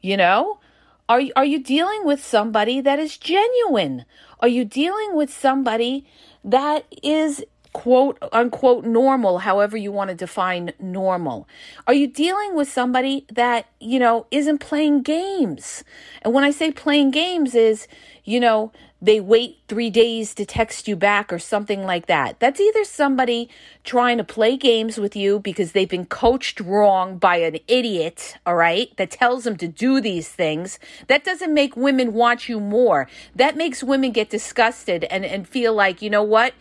You 0.01 0.17
know, 0.17 0.59
are, 1.07 1.19
you, 1.19 1.33
are 1.35 1.45
you 1.45 1.59
dealing 1.59 2.05
with 2.05 2.23
somebody 2.23 2.81
that 2.81 2.99
is 2.99 3.17
genuine? 3.17 4.05
Are 4.39 4.47
you 4.47 4.65
dealing 4.65 5.15
with 5.15 5.31
somebody 5.31 6.05
that 6.43 6.85
is 7.03 7.43
quote 7.73 8.17
unquote 8.31 8.85
normal, 8.85 9.39
however 9.39 9.75
you 9.75 9.91
want 9.91 10.09
to 10.09 10.15
define 10.15 10.71
normal? 10.79 11.47
Are 11.87 11.93
you 11.93 12.07
dealing 12.07 12.55
with 12.55 12.69
somebody 12.69 13.25
that, 13.31 13.67
you 13.79 13.99
know, 13.99 14.25
isn't 14.31 14.59
playing 14.59 15.03
games? 15.03 15.83
And 16.21 16.33
when 16.33 16.43
I 16.43 16.51
say 16.51 16.71
playing 16.71 17.11
games 17.11 17.53
is, 17.53 17.87
you 18.23 18.39
know, 18.39 18.71
they 19.05 19.19
wait 19.19 19.59
three 19.67 19.91
days 19.91 20.33
to 20.33 20.45
text 20.45 20.87
you 20.87 20.95
back 20.95 21.31
or 21.31 21.37
something 21.37 21.85
like 21.85 22.07
that. 22.07 22.39
That's 22.39 22.59
either 22.59 22.83
somebody 22.83 23.49
trying 23.83 24.17
to 24.17 24.23
play 24.23 24.57
games 24.57 24.97
with 24.97 25.15
you 25.15 25.39
because 25.39 25.73
they've 25.73 25.87
been 25.87 26.07
coached 26.07 26.59
wrong 26.59 27.19
by 27.19 27.37
an 27.37 27.59
idiot, 27.67 28.37
all 28.47 28.55
right, 28.55 28.95
that 28.97 29.11
tells 29.11 29.43
them 29.43 29.57
to 29.57 29.67
do 29.67 30.01
these 30.01 30.29
things. 30.29 30.79
That 31.07 31.23
doesn't 31.23 31.53
make 31.53 31.77
women 31.77 32.13
want 32.13 32.49
you 32.49 32.59
more. 32.59 33.07
That 33.35 33.55
makes 33.55 33.83
women 33.83 34.11
get 34.11 34.31
disgusted 34.31 35.03
and, 35.03 35.23
and 35.23 35.47
feel 35.47 35.75
like, 35.75 36.01
you 36.01 36.09
know 36.09 36.23
what? 36.23 36.55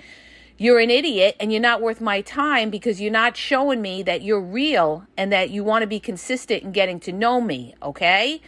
You're 0.58 0.80
an 0.80 0.90
idiot 0.90 1.36
and 1.40 1.50
you're 1.50 1.62
not 1.62 1.80
worth 1.80 2.00
my 2.02 2.20
time 2.20 2.68
because 2.68 3.00
you're 3.00 3.10
not 3.10 3.38
showing 3.38 3.80
me 3.80 4.02
that 4.02 4.20
you're 4.20 4.40
real 4.40 5.06
and 5.16 5.32
that 5.32 5.48
you 5.48 5.64
want 5.64 5.82
to 5.82 5.86
be 5.86 5.98
consistent 5.98 6.62
in 6.62 6.72
getting 6.72 7.00
to 7.00 7.12
know 7.12 7.40
me, 7.40 7.74
okay? 7.82 8.42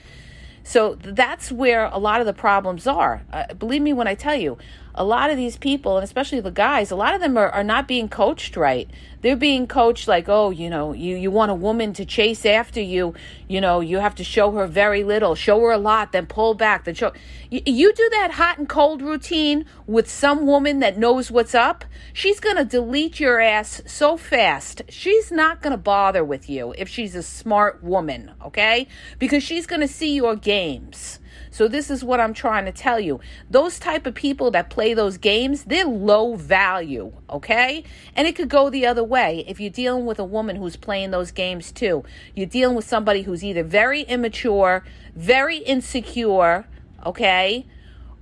So 0.66 0.96
that's 0.96 1.52
where 1.52 1.84
a 1.84 1.98
lot 1.98 2.18
of 2.18 2.26
the 2.26 2.32
problems 2.32 2.88
are. 2.88 3.24
Uh, 3.32 3.54
believe 3.54 3.82
me 3.82 3.92
when 3.92 4.08
I 4.08 4.16
tell 4.16 4.34
you, 4.34 4.58
a 4.96 5.04
lot 5.04 5.30
of 5.30 5.36
these 5.36 5.56
people, 5.56 5.96
and 5.96 6.04
especially 6.04 6.40
the 6.40 6.50
guys, 6.50 6.90
a 6.90 6.96
lot 6.96 7.14
of 7.14 7.20
them 7.20 7.36
are, 7.36 7.50
are 7.50 7.64
not 7.64 7.86
being 7.86 8.08
coached 8.08 8.56
right. 8.56 8.88
They're 9.20 9.36
being 9.36 9.66
coached 9.66 10.08
like, 10.08 10.28
oh, 10.28 10.50
you 10.50 10.70
know, 10.70 10.92
you, 10.92 11.16
you 11.16 11.30
want 11.30 11.50
a 11.50 11.54
woman 11.54 11.92
to 11.94 12.06
chase 12.06 12.46
after 12.46 12.80
you, 12.80 13.14
you 13.48 13.60
know, 13.60 13.80
you 13.80 13.98
have 13.98 14.14
to 14.16 14.24
show 14.24 14.52
her 14.52 14.66
very 14.66 15.04
little, 15.04 15.34
show 15.34 15.60
her 15.60 15.72
a 15.72 15.78
lot, 15.78 16.12
then 16.12 16.26
pull 16.26 16.54
back, 16.54 16.84
then 16.84 16.94
show. 16.94 17.12
You, 17.50 17.60
you 17.66 17.92
do 17.92 18.08
that 18.12 18.32
hot 18.32 18.58
and 18.58 18.68
cold 18.68 19.02
routine 19.02 19.66
with 19.86 20.08
some 20.08 20.46
woman 20.46 20.78
that 20.80 20.96
knows 20.96 21.30
what's 21.30 21.54
up, 21.54 21.84
she's 22.12 22.40
going 22.40 22.56
to 22.56 22.64
delete 22.64 23.20
your 23.20 23.40
ass 23.40 23.82
so 23.86 24.16
fast. 24.16 24.82
She's 24.88 25.30
not 25.30 25.60
going 25.60 25.72
to 25.72 25.76
bother 25.76 26.24
with 26.24 26.48
you 26.48 26.74
if 26.78 26.88
she's 26.88 27.14
a 27.14 27.22
smart 27.22 27.82
woman, 27.82 28.32
okay? 28.44 28.88
Because 29.18 29.42
she's 29.42 29.66
going 29.66 29.82
to 29.82 29.88
see 29.88 30.14
your 30.14 30.36
games. 30.36 31.18
So 31.50 31.68
this 31.68 31.90
is 31.90 32.04
what 32.04 32.20
I'm 32.20 32.34
trying 32.34 32.64
to 32.64 32.72
tell 32.72 33.00
you. 33.00 33.20
Those 33.50 33.78
type 33.78 34.06
of 34.06 34.14
people 34.14 34.50
that 34.52 34.70
play 34.70 34.94
those 34.94 35.18
games, 35.18 35.64
they're 35.64 35.86
low 35.86 36.34
value, 36.34 37.12
okay? 37.30 37.84
And 38.14 38.26
it 38.26 38.36
could 38.36 38.48
go 38.48 38.70
the 38.70 38.86
other 38.86 39.04
way 39.04 39.44
if 39.46 39.60
you're 39.60 39.70
dealing 39.70 40.06
with 40.06 40.18
a 40.18 40.24
woman 40.24 40.56
who's 40.56 40.76
playing 40.76 41.10
those 41.10 41.30
games 41.30 41.72
too. 41.72 42.04
You're 42.34 42.46
dealing 42.46 42.76
with 42.76 42.86
somebody 42.86 43.22
who's 43.22 43.44
either 43.44 43.62
very 43.62 44.02
immature, 44.02 44.84
very 45.14 45.58
insecure, 45.58 46.66
okay? 47.04 47.66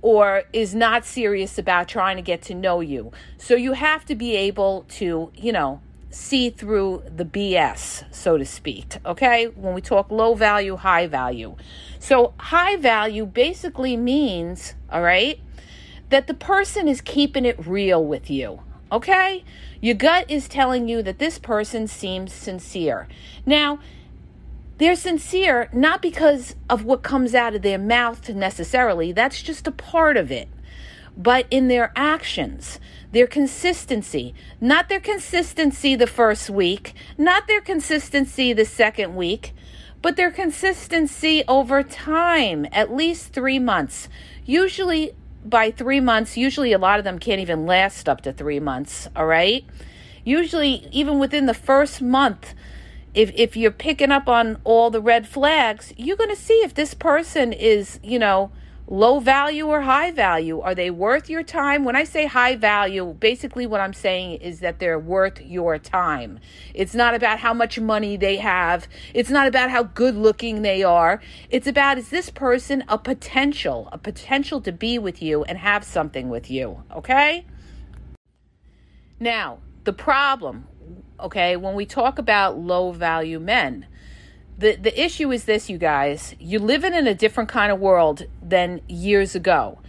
or 0.05 0.43
is 0.53 0.75
not 0.75 1.03
serious 1.03 1.57
about 1.57 1.87
trying 1.87 2.15
to 2.15 2.21
get 2.21 2.39
to 2.39 2.53
know 2.53 2.79
you. 2.79 3.11
So 3.39 3.55
you 3.55 3.73
have 3.73 4.05
to 4.05 4.13
be 4.13 4.35
able 4.35 4.85
to, 4.89 5.31
you 5.33 5.51
know, 5.51 5.81
see 6.15 6.49
through 6.49 7.03
the 7.13 7.25
BS, 7.25 8.05
so 8.09 8.37
to 8.37 8.45
speak. 8.45 8.97
Okay? 9.05 9.47
When 9.47 9.73
we 9.73 9.81
talk 9.81 10.09
low 10.09 10.33
value, 10.33 10.77
high 10.77 11.07
value. 11.07 11.55
So 11.99 12.33
high 12.37 12.77
value 12.77 13.25
basically 13.25 13.97
means, 13.97 14.75
all 14.89 15.01
right, 15.01 15.39
that 16.09 16.27
the 16.27 16.33
person 16.33 16.87
is 16.87 17.01
keeping 17.01 17.45
it 17.45 17.67
real 17.67 18.03
with 18.03 18.29
you. 18.29 18.61
Okay? 18.91 19.43
Your 19.81 19.95
gut 19.95 20.31
is 20.31 20.47
telling 20.47 20.87
you 20.87 21.03
that 21.03 21.19
this 21.19 21.37
person 21.37 21.85
seems 21.87 22.31
sincere. 22.31 23.07
Now, 23.45 23.79
they're 24.77 24.95
sincere 24.95 25.69
not 25.73 26.01
because 26.01 26.55
of 26.69 26.85
what 26.85 27.03
comes 27.03 27.35
out 27.35 27.55
of 27.55 27.61
their 27.61 27.77
mouth 27.77 28.29
necessarily, 28.29 29.11
that's 29.11 29.41
just 29.41 29.67
a 29.67 29.71
part 29.71 30.15
of 30.15 30.31
it, 30.31 30.47
but 31.17 31.45
in 31.49 31.67
their 31.67 31.91
actions, 31.95 32.79
their 33.11 33.27
consistency. 33.27 34.33
Not 34.59 34.89
their 34.89 34.99
consistency 34.99 35.95
the 35.95 36.07
first 36.07 36.49
week, 36.49 36.93
not 37.17 37.47
their 37.47 37.61
consistency 37.61 38.53
the 38.53 38.65
second 38.65 39.15
week, 39.15 39.53
but 40.01 40.17
their 40.17 40.31
consistency 40.31 41.43
over 41.47 41.81
time, 41.81 42.67
at 42.71 42.93
least 42.93 43.33
three 43.33 43.59
months. 43.59 44.09
Usually, 44.45 45.15
by 45.43 45.71
three 45.71 45.99
months, 45.99 46.37
usually 46.37 46.73
a 46.73 46.77
lot 46.77 46.99
of 46.99 47.05
them 47.05 47.19
can't 47.19 47.41
even 47.41 47.65
last 47.65 48.09
up 48.09 48.21
to 48.21 48.33
three 48.33 48.59
months, 48.59 49.07
all 49.15 49.25
right? 49.25 49.65
Usually, 50.23 50.87
even 50.91 51.19
within 51.19 51.45
the 51.45 51.53
first 51.53 52.01
month, 52.01 52.53
if 53.13 53.31
if 53.35 53.55
you're 53.55 53.71
picking 53.71 54.11
up 54.11 54.27
on 54.27 54.59
all 54.63 54.89
the 54.91 55.01
red 55.01 55.27
flags, 55.27 55.93
you're 55.95 56.17
going 56.17 56.29
to 56.29 56.35
see 56.35 56.55
if 56.55 56.73
this 56.73 56.93
person 56.93 57.53
is, 57.53 57.99
you 58.03 58.19
know, 58.19 58.51
low 58.87 59.19
value 59.19 59.67
or 59.67 59.81
high 59.81 60.11
value. 60.11 60.59
Are 60.59 60.75
they 60.75 60.91
worth 60.91 61.29
your 61.29 61.43
time? 61.43 61.83
When 61.83 61.95
I 61.95 62.03
say 62.03 62.25
high 62.25 62.55
value, 62.55 63.15
basically 63.19 63.65
what 63.65 63.81
I'm 63.81 63.93
saying 63.93 64.41
is 64.41 64.59
that 64.59 64.79
they're 64.79 64.99
worth 64.99 65.41
your 65.41 65.77
time. 65.79 66.39
It's 66.73 66.93
not 66.93 67.15
about 67.15 67.39
how 67.39 67.53
much 67.53 67.79
money 67.79 68.17
they 68.17 68.37
have. 68.37 68.87
It's 69.13 69.29
not 69.29 69.47
about 69.47 69.69
how 69.69 69.83
good 69.83 70.15
looking 70.15 70.61
they 70.61 70.83
are. 70.83 71.21
It's 71.49 71.67
about 71.67 71.97
is 71.97 72.09
this 72.09 72.29
person 72.29 72.83
a 72.87 72.97
potential, 72.97 73.89
a 73.91 73.97
potential 73.97 74.61
to 74.61 74.71
be 74.71 74.99
with 74.99 75.21
you 75.21 75.43
and 75.43 75.57
have 75.57 75.83
something 75.83 76.29
with 76.29 76.51
you, 76.51 76.83
okay? 76.95 77.45
Now, 79.19 79.59
the 79.83 79.93
problem 79.93 80.67
okay, 81.19 81.55
when 81.55 81.75
we 81.75 81.85
talk 81.85 82.19
about 82.19 82.57
low 82.57 82.91
value 82.91 83.39
men, 83.39 83.87
the, 84.57 84.75
the 84.75 84.99
issue 84.99 85.31
is 85.31 85.45
this, 85.45 85.69
you 85.69 85.77
guys. 85.77 86.35
You're 86.39 86.61
living 86.61 86.93
in 86.93 87.07
a 87.07 87.15
different 87.15 87.49
kind 87.49 87.71
of 87.71 87.79
world 87.79 88.23
than 88.41 88.81
years 88.87 89.35
ago. 89.35 89.79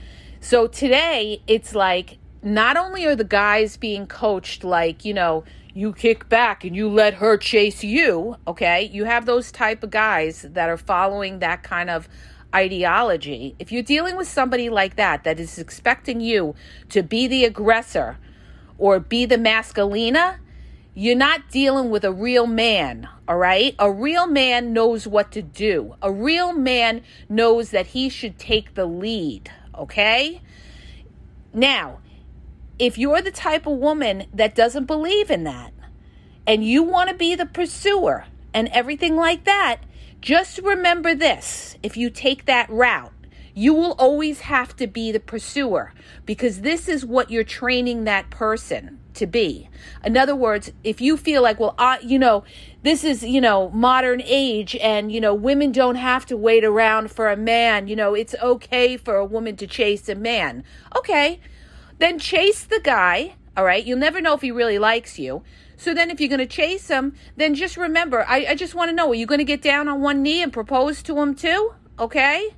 So 0.40 0.66
today, 0.66 1.42
it's 1.46 1.74
like 1.74 2.18
not 2.42 2.76
only 2.76 3.04
are 3.06 3.16
the 3.16 3.24
guys 3.24 3.76
being 3.76 4.06
coached 4.06 4.64
like, 4.64 5.04
you 5.04 5.14
know, 5.14 5.44
you 5.74 5.92
kick 5.92 6.28
back 6.28 6.64
and 6.64 6.74
you 6.74 6.88
let 6.88 7.14
her 7.14 7.36
chase 7.36 7.84
you, 7.84 8.36
okay? 8.46 8.88
You 8.92 9.04
have 9.04 9.26
those 9.26 9.52
type 9.52 9.82
of 9.82 9.90
guys 9.90 10.42
that 10.42 10.68
are 10.68 10.78
following 10.78 11.40
that 11.40 11.62
kind 11.62 11.90
of 11.90 12.08
ideology. 12.54 13.54
If 13.58 13.70
you're 13.70 13.82
dealing 13.82 14.16
with 14.16 14.26
somebody 14.26 14.70
like 14.70 14.96
that, 14.96 15.24
that 15.24 15.38
is 15.38 15.58
expecting 15.58 16.20
you 16.20 16.54
to 16.88 17.02
be 17.02 17.26
the 17.26 17.44
aggressor 17.44 18.16
or 18.78 18.98
be 18.98 19.26
the 19.26 19.36
masculina, 19.36 20.38
you're 20.98 21.14
not 21.14 21.50
dealing 21.50 21.90
with 21.90 22.04
a 22.06 22.12
real 22.12 22.46
man, 22.46 23.06
all 23.28 23.36
right? 23.36 23.74
A 23.78 23.92
real 23.92 24.26
man 24.26 24.72
knows 24.72 25.06
what 25.06 25.30
to 25.32 25.42
do. 25.42 25.94
A 26.00 26.10
real 26.10 26.54
man 26.54 27.02
knows 27.28 27.68
that 27.68 27.88
he 27.88 28.08
should 28.08 28.38
take 28.38 28.72
the 28.72 28.86
lead, 28.86 29.52
okay? 29.74 30.40
Now, 31.52 31.98
if 32.78 32.96
you're 32.96 33.20
the 33.20 33.30
type 33.30 33.66
of 33.66 33.76
woman 33.76 34.24
that 34.32 34.54
doesn't 34.54 34.86
believe 34.86 35.30
in 35.30 35.44
that 35.44 35.74
and 36.46 36.64
you 36.64 36.82
want 36.82 37.10
to 37.10 37.14
be 37.14 37.34
the 37.34 37.44
pursuer 37.44 38.24
and 38.54 38.68
everything 38.68 39.16
like 39.16 39.44
that, 39.44 39.82
just 40.22 40.56
remember 40.60 41.14
this 41.14 41.76
if 41.82 41.98
you 41.98 42.08
take 42.08 42.46
that 42.46 42.70
route, 42.70 43.12
you 43.52 43.74
will 43.74 43.92
always 43.98 44.40
have 44.40 44.74
to 44.76 44.86
be 44.86 45.12
the 45.12 45.20
pursuer 45.20 45.92
because 46.24 46.62
this 46.62 46.88
is 46.88 47.04
what 47.04 47.30
you're 47.30 47.44
training 47.44 48.04
that 48.04 48.30
person 48.30 48.98
to 49.16 49.26
be. 49.26 49.68
In 50.04 50.16
other 50.16 50.36
words, 50.36 50.72
if 50.84 51.00
you 51.00 51.16
feel 51.16 51.42
like, 51.42 51.60
well, 51.60 51.74
I, 51.78 51.98
you 52.00 52.18
know, 52.18 52.44
this 52.82 53.04
is, 53.04 53.22
you 53.22 53.40
know, 53.40 53.70
modern 53.70 54.22
age 54.24 54.76
and, 54.76 55.10
you 55.10 55.20
know, 55.20 55.34
women 55.34 55.72
don't 55.72 55.96
have 55.96 56.24
to 56.26 56.36
wait 56.36 56.64
around 56.64 57.10
for 57.10 57.28
a 57.28 57.36
man, 57.36 57.88
you 57.88 57.96
know, 57.96 58.14
it's 58.14 58.34
okay 58.42 58.96
for 58.96 59.16
a 59.16 59.24
woman 59.24 59.56
to 59.56 59.66
chase 59.66 60.08
a 60.08 60.14
man. 60.14 60.64
Okay. 60.96 61.40
Then 61.98 62.18
chase 62.18 62.64
the 62.64 62.80
guy, 62.80 63.34
all 63.56 63.64
right? 63.64 63.84
You'll 63.84 63.98
never 63.98 64.20
know 64.20 64.34
if 64.34 64.42
he 64.42 64.50
really 64.50 64.78
likes 64.78 65.18
you. 65.18 65.42
So 65.76 65.92
then 65.92 66.10
if 66.10 66.20
you're 66.20 66.28
going 66.28 66.38
to 66.38 66.46
chase 66.46 66.88
him, 66.88 67.14
then 67.36 67.54
just 67.54 67.76
remember, 67.76 68.24
I, 68.28 68.46
I 68.50 68.54
just 68.54 68.74
want 68.74 68.90
to 68.90 68.94
know, 68.94 69.10
are 69.10 69.14
you 69.14 69.26
going 69.26 69.38
to 69.38 69.44
get 69.44 69.62
down 69.62 69.88
on 69.88 70.00
one 70.00 70.22
knee 70.22 70.42
and 70.42 70.52
propose 70.52 71.02
to 71.04 71.18
him 71.18 71.34
too? 71.34 71.74
Okay? 71.98 72.54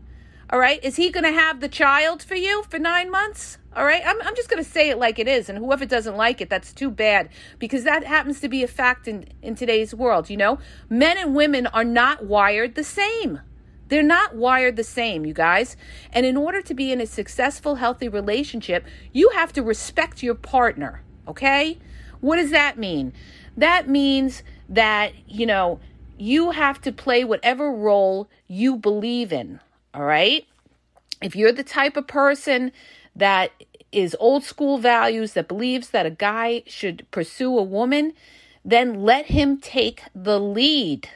All 0.50 0.58
right? 0.58 0.82
Is 0.82 0.96
he 0.96 1.10
going 1.10 1.24
to 1.24 1.32
have 1.32 1.60
the 1.60 1.68
child 1.68 2.22
for 2.22 2.34
you 2.34 2.62
for 2.68 2.78
nine 2.78 3.10
months? 3.10 3.58
All 3.76 3.84
right, 3.84 4.02
I'm, 4.04 4.20
I'm 4.22 4.34
just 4.34 4.48
going 4.48 4.62
to 4.62 4.68
say 4.68 4.88
it 4.88 4.98
like 4.98 5.18
it 5.18 5.28
is. 5.28 5.48
And 5.48 5.58
whoever 5.58 5.84
doesn't 5.84 6.16
like 6.16 6.40
it, 6.40 6.48
that's 6.50 6.72
too 6.72 6.90
bad 6.90 7.28
because 7.58 7.84
that 7.84 8.02
happens 8.02 8.40
to 8.40 8.48
be 8.48 8.62
a 8.62 8.66
fact 8.66 9.06
in, 9.06 9.28
in 9.42 9.54
today's 9.54 9.94
world. 9.94 10.30
You 10.30 10.36
know, 10.36 10.58
men 10.88 11.18
and 11.18 11.34
women 11.34 11.66
are 11.68 11.84
not 11.84 12.24
wired 12.24 12.74
the 12.74 12.82
same. 12.82 13.40
They're 13.88 14.02
not 14.02 14.34
wired 14.34 14.76
the 14.76 14.84
same, 14.84 15.24
you 15.24 15.34
guys. 15.34 15.76
And 16.12 16.26
in 16.26 16.36
order 16.36 16.60
to 16.62 16.74
be 16.74 16.92
in 16.92 17.00
a 17.00 17.06
successful, 17.06 17.76
healthy 17.76 18.08
relationship, 18.08 18.86
you 19.12 19.30
have 19.30 19.52
to 19.52 19.62
respect 19.62 20.22
your 20.22 20.34
partner. 20.34 21.02
Okay? 21.26 21.78
What 22.20 22.36
does 22.36 22.50
that 22.50 22.78
mean? 22.78 23.12
That 23.56 23.88
means 23.88 24.42
that, 24.68 25.12
you 25.26 25.46
know, 25.46 25.80
you 26.18 26.50
have 26.50 26.80
to 26.82 26.92
play 26.92 27.22
whatever 27.24 27.70
role 27.70 28.28
you 28.46 28.76
believe 28.76 29.32
in. 29.32 29.60
All 29.94 30.04
right? 30.04 30.46
If 31.22 31.34
you're 31.34 31.52
the 31.52 31.64
type 31.64 31.96
of 31.96 32.06
person 32.06 32.72
that 33.16 33.50
is 33.90 34.16
old 34.20 34.44
school 34.44 34.78
values 34.78 35.32
that 35.32 35.48
believes 35.48 35.90
that 35.90 36.06
a 36.06 36.10
guy 36.10 36.62
should 36.66 37.06
pursue 37.10 37.58
a 37.58 37.62
woman, 37.62 38.12
then 38.64 39.02
let 39.02 39.26
him 39.26 39.58
take 39.58 40.02
the 40.14 40.38
lead. 40.38 41.08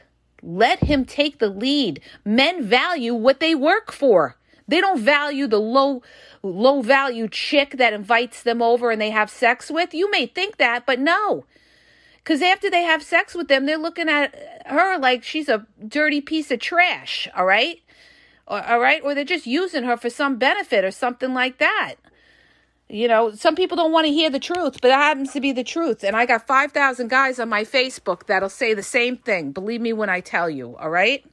Let 0.42 0.84
him 0.84 1.04
take 1.04 1.38
the 1.38 1.48
lead. 1.48 2.00
Men 2.24 2.64
value 2.64 3.14
what 3.14 3.40
they 3.40 3.54
work 3.54 3.92
for. 3.92 4.36
They 4.66 4.80
don't 4.80 5.00
value 5.00 5.46
the 5.46 5.60
low 5.60 6.02
low 6.42 6.82
value 6.82 7.28
chick 7.28 7.76
that 7.76 7.92
invites 7.92 8.42
them 8.42 8.62
over 8.62 8.90
and 8.90 9.00
they 9.00 9.10
have 9.10 9.30
sex 9.30 9.70
with. 9.70 9.94
You 9.94 10.10
may 10.10 10.26
think 10.26 10.56
that, 10.56 10.86
but 10.86 10.98
no. 10.98 11.44
Cuz 12.24 12.40
after 12.40 12.70
they 12.70 12.82
have 12.82 13.02
sex 13.02 13.34
with 13.34 13.48
them, 13.48 13.66
they're 13.66 13.76
looking 13.76 14.08
at 14.08 14.62
her 14.66 14.98
like 14.98 15.22
she's 15.22 15.48
a 15.48 15.66
dirty 15.86 16.20
piece 16.20 16.50
of 16.50 16.58
trash, 16.58 17.28
all 17.36 17.44
right? 17.44 17.80
Or, 18.46 18.62
all 18.64 18.80
right? 18.80 19.00
Or 19.02 19.14
they're 19.14 19.24
just 19.24 19.46
using 19.46 19.84
her 19.84 19.96
for 19.96 20.10
some 20.10 20.36
benefit 20.36 20.84
or 20.84 20.90
something 20.90 21.34
like 21.34 21.58
that. 21.58 21.94
You 22.88 23.08
know, 23.08 23.32
some 23.32 23.54
people 23.54 23.76
don't 23.76 23.92
want 23.92 24.06
to 24.06 24.12
hear 24.12 24.28
the 24.28 24.38
truth, 24.38 24.80
but 24.82 24.90
it 24.90 24.94
happens 24.94 25.32
to 25.32 25.40
be 25.40 25.52
the 25.52 25.64
truth. 25.64 26.04
And 26.04 26.14
I 26.14 26.26
got 26.26 26.46
5,000 26.46 27.08
guys 27.08 27.40
on 27.40 27.48
my 27.48 27.64
Facebook 27.64 28.26
that'll 28.26 28.50
say 28.50 28.74
the 28.74 28.82
same 28.82 29.16
thing. 29.16 29.52
Believe 29.52 29.80
me 29.80 29.94
when 29.94 30.10
I 30.10 30.20
tell 30.20 30.50
you, 30.50 30.76
all 30.76 30.90
right? 30.90 31.24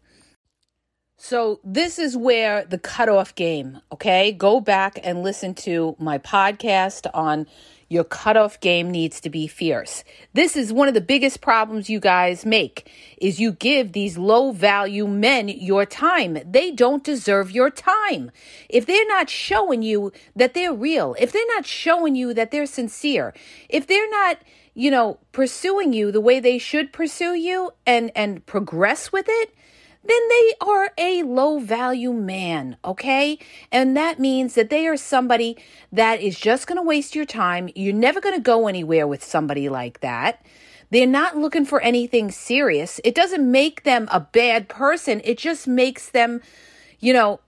So, 1.21 1.59
this 1.65 1.99
is 1.99 2.15
where 2.15 2.63
the 2.63 2.77
cutoff 2.77 3.35
game, 3.35 3.81
okay? 3.91 4.31
Go 4.31 4.61
back 4.61 4.97
and 5.03 5.21
listen 5.21 5.53
to 5.55 5.97
my 5.99 6.17
podcast 6.17 7.07
on 7.13 7.45
your 7.89 8.03
cutoff 8.03 8.59
game 8.59 8.89
needs 8.91 9.19
to 9.21 9.29
be 9.29 9.47
fierce. 9.47 10.03
This 10.33 10.55
is 10.55 10.71
one 10.71 10.87
of 10.87 10.93
the 10.93 11.01
biggest 11.01 11.41
problems 11.41 11.89
you 11.89 11.99
guys 11.99 12.45
make 12.45 12.89
is 13.17 13.39
you 13.39 13.51
give 13.51 13.91
these 13.91 14.17
low 14.17 14.51
value 14.51 15.07
men 15.07 15.49
your 15.49 15.85
time. 15.85 16.37
They 16.45 16.71
don't 16.71 17.03
deserve 17.03 17.51
your 17.51 17.71
time. 17.71 18.31
If 18.69 18.85
they're 18.85 19.07
not 19.07 19.29
showing 19.29 19.81
you 19.81 20.11
that 20.35 20.53
they're 20.53 20.73
real, 20.73 21.15
if 21.19 21.31
they're 21.31 21.55
not 21.55 21.65
showing 21.65 22.15
you 22.15 22.33
that 22.35 22.51
they're 22.51 22.67
sincere, 22.67 23.33
if 23.67 23.87
they're 23.87 24.09
not 24.09 24.37
you 24.75 24.91
know 24.91 25.17
pursuing 25.31 25.93
you 25.93 26.11
the 26.11 26.21
way 26.21 26.39
they 26.39 26.57
should 26.57 26.93
pursue 26.93 27.33
you 27.33 27.71
and 27.87 28.11
and 28.15 28.45
progress 28.45 29.11
with 29.11 29.25
it 29.27 29.53
then 30.09 30.29
they 30.29 30.53
are 30.61 30.91
a 30.97 31.23
low 31.23 31.59
value 31.59 32.13
man, 32.13 32.77
okay? 32.83 33.37
And 33.71 33.95
that 33.95 34.19
means 34.19 34.55
that 34.55 34.69
they 34.69 34.87
are 34.87 34.97
somebody 34.97 35.57
that 35.91 36.21
is 36.21 36.39
just 36.39 36.67
going 36.67 36.77
to 36.77 36.83
waste 36.83 37.15
your 37.15 37.25
time. 37.25 37.69
You're 37.75 37.93
never 37.93 38.21
going 38.21 38.35
to 38.35 38.41
go 38.41 38.67
anywhere 38.67 39.07
with 39.07 39.23
somebody 39.23 39.69
like 39.69 39.99
that. 40.01 40.45
They're 40.91 41.05
not 41.05 41.37
looking 41.37 41.65
for 41.65 41.81
anything 41.81 42.31
serious. 42.31 42.99
It 43.03 43.13
doesn't 43.13 43.49
make 43.49 43.83
them 43.83 44.07
a 44.11 44.19
bad 44.19 44.69
person, 44.69 45.21
it 45.23 45.37
just 45.37 45.67
makes 45.67 46.09
them, 46.09 46.41
you 46.99 47.13
know, 47.13 47.39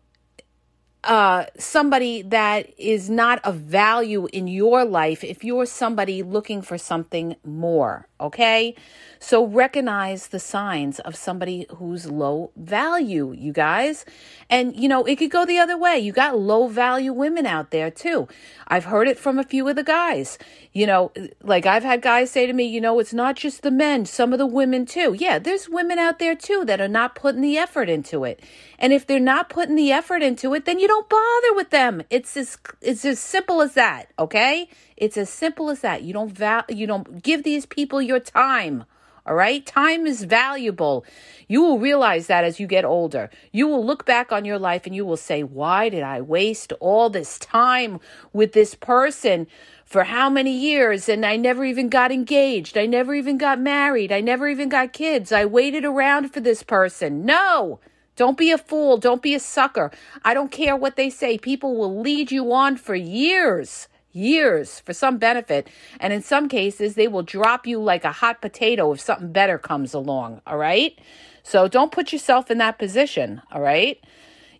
uh, 1.03 1.45
somebody 1.57 2.21
that 2.21 2.71
is 2.77 3.09
not 3.09 3.43
of 3.43 3.55
value 3.55 4.27
in 4.31 4.47
your 4.47 4.85
life 4.85 5.23
if 5.23 5.43
you're 5.43 5.65
somebody 5.65 6.21
looking 6.21 6.61
for 6.61 6.77
something 6.77 7.35
more. 7.43 8.07
Okay? 8.21 8.75
So 9.23 9.45
recognize 9.45 10.27
the 10.27 10.39
signs 10.39 10.99
of 10.99 11.15
somebody 11.15 11.67
who's 11.75 12.09
low 12.09 12.51
value, 12.55 13.33
you 13.33 13.53
guys. 13.53 14.03
And, 14.49 14.75
you 14.75 14.89
know, 14.89 15.05
it 15.05 15.17
could 15.17 15.29
go 15.29 15.45
the 15.45 15.59
other 15.59 15.77
way. 15.77 15.99
You 15.99 16.11
got 16.11 16.39
low 16.39 16.67
value 16.67 17.13
women 17.13 17.45
out 17.45 17.69
there 17.69 17.91
too. 17.91 18.27
I've 18.67 18.85
heard 18.85 19.07
it 19.07 19.19
from 19.19 19.37
a 19.37 19.43
few 19.43 19.67
of 19.67 19.75
the 19.75 19.83
guys. 19.83 20.39
You 20.73 20.87
know, 20.87 21.11
like 21.43 21.67
I've 21.67 21.83
had 21.83 22.01
guys 22.01 22.31
say 22.31 22.47
to 22.47 22.53
me, 22.53 22.63
you 22.63 22.81
know, 22.81 22.97
it's 22.97 23.13
not 23.13 23.35
just 23.35 23.61
the 23.61 23.69
men, 23.69 24.05
some 24.07 24.33
of 24.33 24.39
the 24.39 24.47
women 24.47 24.87
too. 24.87 25.15
Yeah, 25.17 25.37
there's 25.37 25.69
women 25.69 25.99
out 25.99 26.17
there 26.17 26.35
too 26.35 26.65
that 26.65 26.81
are 26.81 26.87
not 26.87 27.13
putting 27.13 27.41
the 27.41 27.59
effort 27.59 27.89
into 27.89 28.23
it. 28.23 28.39
And 28.79 28.91
if 28.91 29.05
they're 29.05 29.19
not 29.19 29.49
putting 29.49 29.75
the 29.75 29.91
effort 29.91 30.23
into 30.23 30.55
it, 30.55 30.65
then 30.65 30.79
you 30.79 30.87
don't 30.87 31.07
bother 31.07 31.53
with 31.53 31.69
them. 31.69 32.01
It's 32.09 32.35
as 32.35 32.57
it's 32.81 33.05
as 33.05 33.19
simple 33.19 33.61
as 33.61 33.73
that, 33.75 34.11
okay? 34.17 34.67
It's 35.01 35.17
as 35.17 35.31
simple 35.31 35.71
as 35.71 35.79
that. 35.79 36.03
You 36.03 36.13
don't 36.13 36.31
val- 36.31 36.63
you 36.69 36.85
don't 36.85 37.23
give 37.23 37.43
these 37.43 37.65
people 37.65 38.03
your 38.03 38.19
time. 38.19 38.85
All 39.25 39.33
right. 39.33 39.65
Time 39.65 40.05
is 40.05 40.25
valuable. 40.25 41.03
You 41.47 41.63
will 41.63 41.79
realize 41.79 42.27
that 42.27 42.43
as 42.43 42.59
you 42.59 42.67
get 42.67 42.85
older. 42.85 43.31
You 43.51 43.67
will 43.67 43.83
look 43.83 44.05
back 44.05 44.31
on 44.31 44.45
your 44.45 44.59
life 44.59 44.85
and 44.85 44.95
you 44.95 45.03
will 45.03 45.17
say, 45.17 45.41
Why 45.41 45.89
did 45.89 46.03
I 46.03 46.21
waste 46.21 46.71
all 46.79 47.09
this 47.09 47.39
time 47.39 47.99
with 48.31 48.53
this 48.53 48.75
person 48.75 49.47
for 49.85 50.03
how 50.03 50.29
many 50.29 50.55
years? 50.55 51.09
And 51.09 51.25
I 51.25 51.35
never 51.35 51.65
even 51.65 51.89
got 51.89 52.11
engaged. 52.11 52.77
I 52.77 52.85
never 52.85 53.15
even 53.15 53.39
got 53.39 53.59
married. 53.59 54.11
I 54.11 54.21
never 54.21 54.47
even 54.47 54.69
got 54.69 54.93
kids. 54.93 55.31
I 55.31 55.45
waited 55.45 55.83
around 55.83 56.31
for 56.31 56.41
this 56.41 56.61
person. 56.61 57.25
No. 57.25 57.79
Don't 58.15 58.37
be 58.37 58.51
a 58.51 58.57
fool. 58.59 58.97
Don't 58.97 59.23
be 59.23 59.33
a 59.33 59.39
sucker. 59.39 59.89
I 60.23 60.35
don't 60.35 60.51
care 60.51 60.75
what 60.75 60.95
they 60.95 61.09
say. 61.09 61.39
People 61.39 61.75
will 61.75 61.99
lead 62.01 62.31
you 62.31 62.53
on 62.53 62.77
for 62.77 62.93
years 62.93 63.87
years 64.13 64.79
for 64.79 64.93
some 64.93 65.17
benefit. 65.17 65.67
And 65.99 66.13
in 66.13 66.21
some 66.21 66.47
cases, 66.47 66.95
they 66.95 67.07
will 67.07 67.23
drop 67.23 67.67
you 67.67 67.81
like 67.81 68.05
a 68.05 68.11
hot 68.11 68.41
potato 68.41 68.91
if 68.93 69.01
something 69.01 69.31
better 69.31 69.57
comes 69.57 69.93
along. 69.93 70.41
All 70.47 70.57
right. 70.57 70.97
So 71.43 71.67
don't 71.67 71.91
put 71.91 72.13
yourself 72.13 72.51
in 72.51 72.59
that 72.59 72.79
position. 72.79 73.41
All 73.51 73.61
right. 73.61 73.99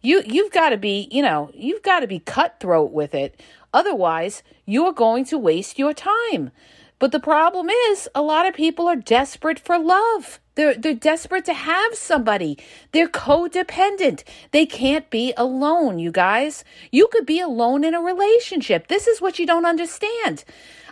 You, 0.02 0.24
you've 0.26 0.52
got 0.52 0.70
to 0.70 0.78
be, 0.78 1.08
you 1.12 1.22
know, 1.22 1.52
you've 1.54 1.84
got 1.84 2.00
to 2.00 2.08
be 2.08 2.20
cutthroat 2.20 2.92
with 2.92 3.14
it. 3.14 3.40
Otherwise, 3.74 4.44
you're 4.66 4.94
going 4.94 5.26
to 5.26 5.38
waste 5.38 5.78
your 5.78 5.94
time. 5.94 6.52
But 7.00 7.12
the 7.12 7.20
problem 7.20 7.70
is, 7.90 8.10
a 8.14 8.22
lot 8.22 8.48
of 8.48 8.54
people 8.54 8.88
are 8.88 8.96
desperate 8.96 9.60
for 9.60 9.80
love. 9.80 10.41
They're, 10.56 10.76
they're 10.76 10.94
desperate 10.94 11.46
to 11.46 11.54
have 11.54 11.96
somebody. 11.96 12.58
They're 12.92 13.08
codependent. 13.08 14.24
They 14.52 14.66
can't 14.66 15.10
be 15.10 15.34
alone, 15.38 16.00
you 16.00 16.12
guys. 16.12 16.64
You 16.92 17.08
could 17.12 17.26
be 17.26 17.40
alone 17.40 17.84
in 17.84 17.94
a 17.94 18.02
relationship. 18.02 18.88
This 18.88 19.08
is 19.08 19.22
what 19.22 19.40
you 19.40 19.46
don't 19.46 19.66
understand. 19.66 20.44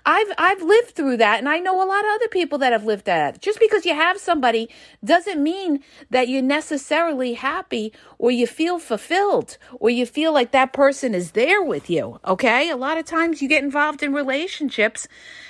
I've 0.06 0.32
I've 0.38 0.62
lived 0.62 0.92
through 0.92 1.18
that 1.18 1.40
and 1.40 1.50
I 1.50 1.60
know 1.60 1.84
a 1.84 1.86
lot 1.86 2.06
of 2.06 2.12
other 2.16 2.28
people 2.28 2.58
that 2.60 2.72
have 2.72 2.86
lived 2.86 3.06
that. 3.06 3.42
Just 3.42 3.60
because 3.60 3.86
you 3.86 3.94
have 3.94 4.18
somebody 4.18 4.70
doesn't 5.04 5.42
mean 5.42 5.84
that 6.10 6.28
you're 6.28 6.42
necessarily 6.42 7.34
happy 7.34 7.94
or 8.18 8.32
you 8.32 8.48
feel 8.48 8.80
fulfilled 8.80 9.58
or 9.80 9.90
you 9.90 10.06
feel 10.06 10.34
like 10.34 10.52
that 10.52 10.74
person 10.74 11.14
is 11.14 11.32
there 11.32 11.64
with 11.64 11.90
you, 11.90 12.20
okay? 12.26 12.70
A 12.70 12.78
lot 12.78 12.98
of 12.98 13.06
times 13.06 13.42
you 13.42 13.48
get 13.48 13.64
involved 13.64 14.04
in 14.04 14.14
relationships 14.14 15.08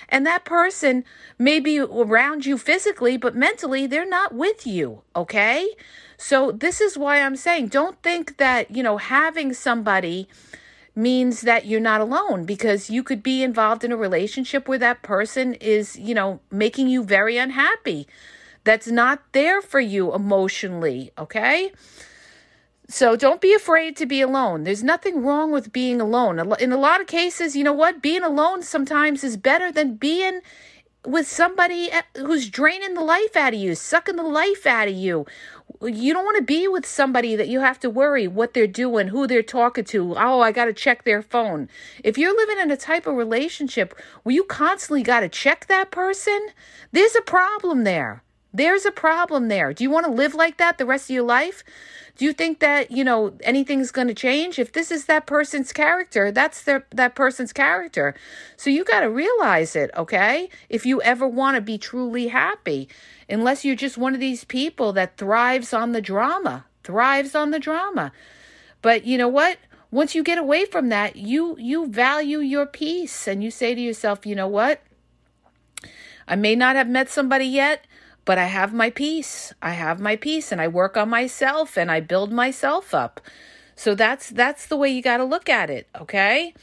and 0.09 0.25
that 0.25 0.45
person 0.45 1.03
may 1.37 1.59
be 1.59 1.79
around 1.79 2.45
you 2.45 2.57
physically, 2.57 3.17
but 3.17 3.35
mentally 3.35 3.87
they're 3.87 4.07
not 4.07 4.33
with 4.33 4.65
you, 4.65 5.01
okay? 5.15 5.69
So 6.17 6.51
this 6.51 6.81
is 6.81 6.97
why 6.97 7.21
I'm 7.21 7.35
saying 7.35 7.67
don't 7.67 8.01
think 8.03 8.37
that, 8.37 8.75
you 8.75 8.83
know, 8.83 8.97
having 8.97 9.53
somebody 9.53 10.27
means 10.95 11.41
that 11.41 11.65
you're 11.65 11.79
not 11.79 12.01
alone 12.01 12.45
because 12.45 12.89
you 12.89 13.03
could 13.03 13.23
be 13.23 13.43
involved 13.43 13.83
in 13.83 13.91
a 13.91 13.97
relationship 13.97 14.67
where 14.67 14.77
that 14.79 15.01
person 15.01 15.53
is, 15.55 15.97
you 15.97 16.13
know, 16.13 16.39
making 16.51 16.87
you 16.87 17.03
very 17.03 17.37
unhappy. 17.37 18.07
That's 18.63 18.87
not 18.87 19.23
there 19.31 19.61
for 19.61 19.79
you 19.79 20.13
emotionally, 20.13 21.11
okay? 21.17 21.71
So 22.87 23.15
don't 23.15 23.39
be 23.39 23.53
afraid 23.53 23.95
to 23.97 24.05
be 24.05 24.19
alone. 24.19 24.63
There's 24.63 24.83
nothing 24.83 25.23
wrong 25.23 25.51
with 25.51 25.71
being 25.71 26.01
alone. 26.01 26.39
In 26.59 26.71
a 26.71 26.77
lot 26.77 27.01
of 27.01 27.07
cases, 27.07 27.55
you 27.55 27.63
know 27.63 27.73
what? 27.73 28.01
Being 28.01 28.23
alone 28.23 28.63
sometimes 28.63 29.23
is 29.23 29.37
better 29.37 29.71
than 29.71 29.95
being 29.95 30.41
with 31.05 31.27
somebody 31.27 31.91
who's 32.17 32.49
draining 32.49 32.95
the 32.95 33.03
life 33.03 33.35
out 33.35 33.53
of 33.53 33.59
you, 33.59 33.75
sucking 33.75 34.15
the 34.15 34.23
life 34.23 34.65
out 34.65 34.87
of 34.87 34.95
you. 34.95 35.25
You 35.81 36.13
don't 36.13 36.25
want 36.25 36.35
to 36.37 36.43
be 36.43 36.67
with 36.67 36.85
somebody 36.85 37.37
that 37.37 37.47
you 37.47 37.61
have 37.61 37.79
to 37.79 37.89
worry 37.89 38.27
what 38.27 38.53
they're 38.53 38.67
doing, 38.67 39.07
who 39.07 39.27
they're 39.27 39.41
talking 39.41 39.85
to. 39.85 40.13
Oh, 40.17 40.41
I 40.41 40.51
got 40.51 40.65
to 40.65 40.73
check 40.73 41.03
their 41.03 41.21
phone. 41.21 41.69
If 42.03 42.17
you're 42.17 42.35
living 42.35 42.59
in 42.59 42.69
a 42.69 42.75
type 42.75 43.07
of 43.07 43.15
relationship 43.15 43.97
where 44.23 44.35
you 44.35 44.43
constantly 44.43 45.03
got 45.03 45.21
to 45.21 45.29
check 45.29 45.67
that 45.67 45.89
person, 45.89 46.49
there's 46.91 47.15
a 47.15 47.21
problem 47.21 47.85
there. 47.85 48.23
There's 48.53 48.85
a 48.85 48.91
problem 48.91 49.47
there. 49.47 49.73
Do 49.73 49.83
you 49.83 49.89
want 49.89 50.05
to 50.05 50.11
live 50.11 50.33
like 50.33 50.57
that 50.57 50.77
the 50.77 50.85
rest 50.85 51.09
of 51.09 51.13
your 51.13 51.23
life? 51.23 51.63
Do 52.19 52.25
you 52.25 52.33
think 52.33 52.59
that, 52.59 52.91
you 52.91 53.05
know, 53.05 53.31
anything's 53.43 53.91
going 53.91 54.09
to 54.09 54.13
change? 54.13 54.59
If 54.59 54.73
this 54.73 54.91
is 54.91 55.05
that 55.05 55.25
person's 55.25 55.71
character, 55.71 56.33
that's 56.33 56.63
their, 56.63 56.85
that 56.91 57.15
person's 57.15 57.53
character. 57.53 58.13
So 58.57 58.69
you 58.69 58.83
got 58.83 58.99
to 58.99 59.09
realize 59.09 59.73
it, 59.73 59.89
okay? 59.95 60.49
If 60.67 60.85
you 60.85 61.01
ever 61.01 61.25
want 61.25 61.55
to 61.55 61.61
be 61.61 61.77
truly 61.77 62.27
happy, 62.27 62.89
unless 63.29 63.63
you're 63.63 63.73
just 63.73 63.97
one 63.97 64.13
of 64.13 64.19
these 64.19 64.43
people 64.43 64.91
that 64.91 65.15
thrives 65.15 65.73
on 65.73 65.93
the 65.93 66.01
drama, 66.01 66.65
thrives 66.83 67.35
on 67.35 67.51
the 67.51 67.59
drama. 67.59 68.11
But 68.81 69.05
you 69.05 69.17
know 69.17 69.29
what? 69.29 69.57
Once 69.89 70.13
you 70.13 70.21
get 70.21 70.37
away 70.37 70.65
from 70.65 70.89
that, 70.89 71.15
you 71.15 71.55
you 71.57 71.87
value 71.87 72.39
your 72.39 72.65
peace 72.65 73.29
and 73.29 73.41
you 73.41 73.49
say 73.49 73.73
to 73.73 73.81
yourself, 73.81 74.25
"You 74.25 74.35
know 74.35 74.47
what? 74.47 74.81
I 76.27 76.35
may 76.35 76.55
not 76.55 76.75
have 76.75 76.89
met 76.89 77.09
somebody 77.09 77.45
yet, 77.45 77.85
but 78.25 78.37
I 78.37 78.45
have 78.45 78.73
my 78.73 78.89
peace. 78.89 79.53
I 79.61 79.71
have 79.71 79.99
my 79.99 80.15
peace 80.15 80.51
and 80.51 80.61
I 80.61 80.67
work 80.67 80.97
on 80.97 81.09
myself 81.09 81.77
and 81.77 81.91
I 81.91 81.99
build 81.99 82.31
myself 82.31 82.93
up. 82.93 83.21
So 83.75 83.95
that's 83.95 84.29
that's 84.29 84.65
the 84.67 84.77
way 84.77 84.89
you 84.89 85.01
got 85.01 85.17
to 85.17 85.23
look 85.23 85.49
at 85.49 85.69
it, 85.69 85.87
okay? 85.99 86.53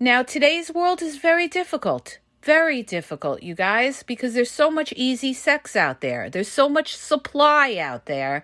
Now 0.00 0.22
today's 0.22 0.72
world 0.72 1.02
is 1.02 1.16
very 1.16 1.48
difficult. 1.48 2.18
Very 2.42 2.82
difficult, 2.82 3.42
you 3.42 3.54
guys, 3.54 4.02
because 4.02 4.34
there's 4.34 4.50
so 4.50 4.68
much 4.68 4.92
easy 4.96 5.32
sex 5.32 5.76
out 5.76 6.00
there. 6.00 6.28
There's 6.28 6.48
so 6.48 6.68
much 6.68 6.96
supply 6.96 7.76
out 7.76 8.06
there 8.06 8.42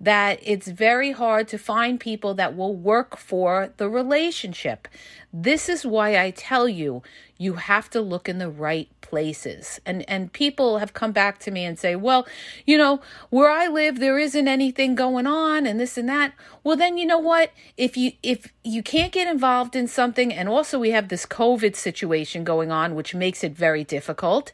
that 0.00 0.38
it's 0.42 0.68
very 0.68 1.12
hard 1.12 1.48
to 1.48 1.58
find 1.58 1.98
people 1.98 2.34
that 2.34 2.56
will 2.56 2.76
work 2.76 3.16
for 3.16 3.72
the 3.78 3.88
relationship. 3.88 4.86
This 5.32 5.68
is 5.70 5.86
why 5.86 6.22
I 6.22 6.30
tell 6.30 6.68
you, 6.68 7.02
you 7.38 7.54
have 7.54 7.88
to 7.90 8.02
look 8.02 8.28
in 8.28 8.38
the 8.38 8.50
right 8.50 8.88
places. 9.00 9.80
And 9.86 10.08
and 10.08 10.32
people 10.32 10.78
have 10.78 10.92
come 10.92 11.12
back 11.12 11.38
to 11.40 11.50
me 11.50 11.64
and 11.64 11.78
say, 11.78 11.96
"Well, 11.96 12.26
you 12.66 12.76
know, 12.76 13.00
where 13.30 13.50
I 13.50 13.66
live 13.66 13.98
there 13.98 14.18
isn't 14.18 14.46
anything 14.46 14.94
going 14.94 15.26
on 15.26 15.66
and 15.66 15.80
this 15.80 15.96
and 15.96 16.08
that." 16.08 16.34
Well, 16.62 16.76
then 16.76 16.98
you 16.98 17.06
know 17.06 17.18
what? 17.18 17.50
If 17.78 17.96
you 17.96 18.12
if 18.22 18.52
you 18.62 18.82
can't 18.82 19.12
get 19.12 19.26
involved 19.26 19.74
in 19.74 19.88
something 19.88 20.32
and 20.32 20.48
also 20.48 20.78
we 20.78 20.90
have 20.90 21.08
this 21.08 21.24
COVID 21.24 21.76
situation 21.76 22.44
going 22.44 22.70
on 22.70 22.94
which 22.94 23.14
makes 23.14 23.42
it 23.42 23.52
very 23.52 23.84
difficult, 23.84 24.52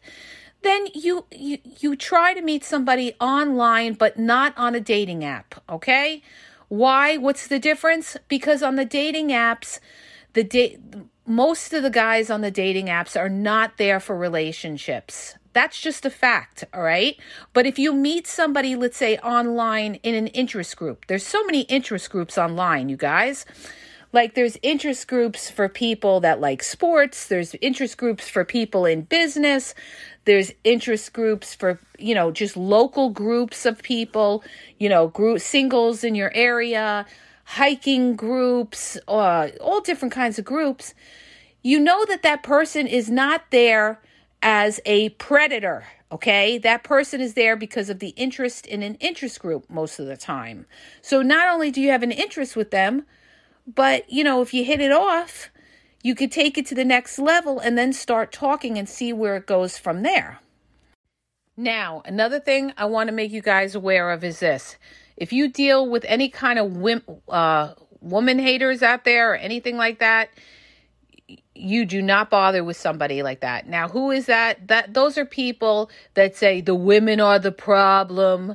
then 0.62 0.86
you 0.94 1.24
you 1.32 1.58
you 1.80 1.96
try 1.96 2.34
to 2.34 2.42
meet 2.42 2.64
somebody 2.64 3.14
online 3.20 3.94
but 3.94 4.18
not 4.18 4.56
on 4.56 4.74
a 4.74 4.80
dating 4.80 5.24
app, 5.24 5.60
okay? 5.68 6.22
Why? 6.68 7.16
What's 7.16 7.46
the 7.46 7.58
difference? 7.58 8.16
Because 8.28 8.62
on 8.62 8.76
the 8.76 8.84
dating 8.84 9.28
apps, 9.28 9.80
the 10.32 10.44
date 10.44 10.80
most 11.28 11.74
of 11.74 11.82
the 11.82 11.90
guys 11.90 12.30
on 12.30 12.40
the 12.40 12.50
dating 12.50 12.86
apps 12.86 13.18
are 13.18 13.28
not 13.28 13.76
there 13.76 14.00
for 14.00 14.16
relationships. 14.16 15.34
That's 15.52 15.80
just 15.80 16.06
a 16.06 16.10
fact, 16.10 16.64
all 16.72 16.82
right? 16.82 17.16
But 17.52 17.66
if 17.66 17.78
you 17.78 17.92
meet 17.92 18.26
somebody, 18.26 18.74
let's 18.76 18.96
say 18.96 19.18
online 19.18 19.96
in 19.96 20.14
an 20.14 20.28
interest 20.28 20.76
group, 20.76 21.06
there's 21.06 21.26
so 21.26 21.44
many 21.44 21.62
interest 21.62 22.10
groups 22.10 22.38
online, 22.38 22.88
you 22.88 22.96
guys. 22.96 23.44
Like 24.10 24.34
there's 24.34 24.56
interest 24.62 25.06
groups 25.06 25.50
for 25.50 25.68
people 25.68 26.20
that 26.20 26.40
like 26.40 26.62
sports, 26.62 27.26
there's 27.26 27.54
interest 27.60 27.98
groups 27.98 28.26
for 28.28 28.42
people 28.42 28.86
in 28.86 29.02
business, 29.02 29.74
there's 30.24 30.52
interest 30.64 31.12
groups 31.12 31.54
for, 31.54 31.78
you 31.98 32.14
know, 32.14 32.30
just 32.30 32.56
local 32.56 33.10
groups 33.10 33.66
of 33.66 33.82
people, 33.82 34.42
you 34.78 34.88
know, 34.88 35.08
group 35.08 35.40
singles 35.40 36.04
in 36.04 36.14
your 36.14 36.32
area 36.34 37.04
hiking 37.52 38.14
groups, 38.14 38.98
uh, 39.08 39.48
all 39.58 39.80
different 39.80 40.12
kinds 40.12 40.38
of 40.38 40.44
groups, 40.44 40.92
you 41.62 41.80
know 41.80 42.04
that 42.04 42.22
that 42.22 42.42
person 42.42 42.86
is 42.86 43.08
not 43.08 43.42
there 43.50 44.02
as 44.42 44.80
a 44.84 45.08
predator. 45.10 45.86
Okay, 46.12 46.58
that 46.58 46.84
person 46.84 47.22
is 47.22 47.32
there 47.32 47.56
because 47.56 47.88
of 47.88 48.00
the 48.00 48.10
interest 48.10 48.66
in 48.66 48.82
an 48.82 48.96
interest 48.96 49.40
group 49.40 49.68
most 49.70 49.98
of 49.98 50.06
the 50.06 50.16
time. 50.16 50.66
So 51.00 51.22
not 51.22 51.48
only 51.48 51.70
do 51.70 51.80
you 51.80 51.90
have 51.90 52.02
an 52.02 52.12
interest 52.12 52.54
with 52.54 52.70
them, 52.70 53.06
but 53.66 54.10
you 54.12 54.22
know, 54.22 54.42
if 54.42 54.52
you 54.52 54.62
hit 54.62 54.82
it 54.82 54.92
off, 54.92 55.48
you 56.02 56.14
could 56.14 56.30
take 56.30 56.58
it 56.58 56.66
to 56.66 56.74
the 56.74 56.84
next 56.84 57.18
level 57.18 57.58
and 57.58 57.78
then 57.78 57.94
start 57.94 58.30
talking 58.30 58.78
and 58.78 58.86
see 58.86 59.10
where 59.12 59.36
it 59.36 59.46
goes 59.46 59.78
from 59.78 60.02
there. 60.02 60.40
Now, 61.56 62.02
another 62.04 62.40
thing 62.40 62.74
I 62.76 62.84
want 62.84 63.08
to 63.08 63.14
make 63.14 63.32
you 63.32 63.40
guys 63.40 63.74
aware 63.74 64.10
of 64.10 64.22
is 64.22 64.40
this 64.40 64.76
if 65.18 65.32
you 65.32 65.48
deal 65.48 65.88
with 65.88 66.04
any 66.06 66.28
kind 66.28 66.58
of 66.58 66.72
wim, 66.72 67.02
uh, 67.28 67.74
woman 68.00 68.38
haters 68.38 68.82
out 68.82 69.04
there 69.04 69.32
or 69.32 69.36
anything 69.36 69.76
like 69.76 69.98
that, 69.98 70.30
you 71.54 71.84
do 71.84 72.00
not 72.00 72.30
bother 72.30 72.62
with 72.62 72.76
somebody 72.76 73.22
like 73.22 73.40
that. 73.40 73.68
Now, 73.68 73.88
who 73.88 74.12
is 74.12 74.26
that? 74.26 74.68
That 74.68 74.94
those 74.94 75.18
are 75.18 75.24
people 75.24 75.90
that 76.14 76.36
say 76.36 76.60
the 76.60 76.74
women 76.74 77.20
are 77.20 77.40
the 77.40 77.52
problem. 77.52 78.54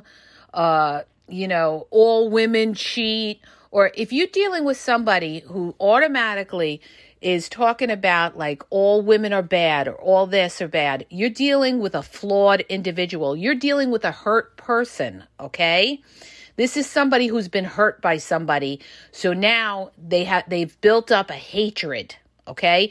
Uh, 0.52 1.02
you 1.28 1.46
know, 1.46 1.86
all 1.90 2.30
women 2.30 2.74
cheat. 2.74 3.40
Or 3.70 3.90
if 3.94 4.12
you're 4.12 4.26
dealing 4.28 4.64
with 4.64 4.78
somebody 4.78 5.40
who 5.40 5.74
automatically 5.78 6.80
is 7.20 7.48
talking 7.48 7.90
about 7.90 8.38
like 8.38 8.62
all 8.70 9.02
women 9.02 9.32
are 9.32 9.42
bad 9.42 9.88
or 9.88 9.94
all 9.94 10.26
this 10.26 10.62
are 10.62 10.68
bad, 10.68 11.04
you're 11.10 11.30
dealing 11.30 11.80
with 11.80 11.94
a 11.94 12.02
flawed 12.02 12.60
individual. 12.68 13.36
You're 13.36 13.54
dealing 13.54 13.90
with 13.90 14.04
a 14.04 14.12
hurt 14.12 14.56
person, 14.56 15.24
okay? 15.38 16.00
This 16.56 16.76
is 16.76 16.88
somebody 16.88 17.26
who's 17.26 17.48
been 17.48 17.64
hurt 17.64 18.00
by 18.00 18.18
somebody. 18.18 18.80
So 19.10 19.32
now 19.32 19.90
they 19.98 20.24
have 20.24 20.44
they've 20.48 20.80
built 20.80 21.10
up 21.10 21.30
a 21.30 21.34
hatred, 21.34 22.16
okay? 22.46 22.90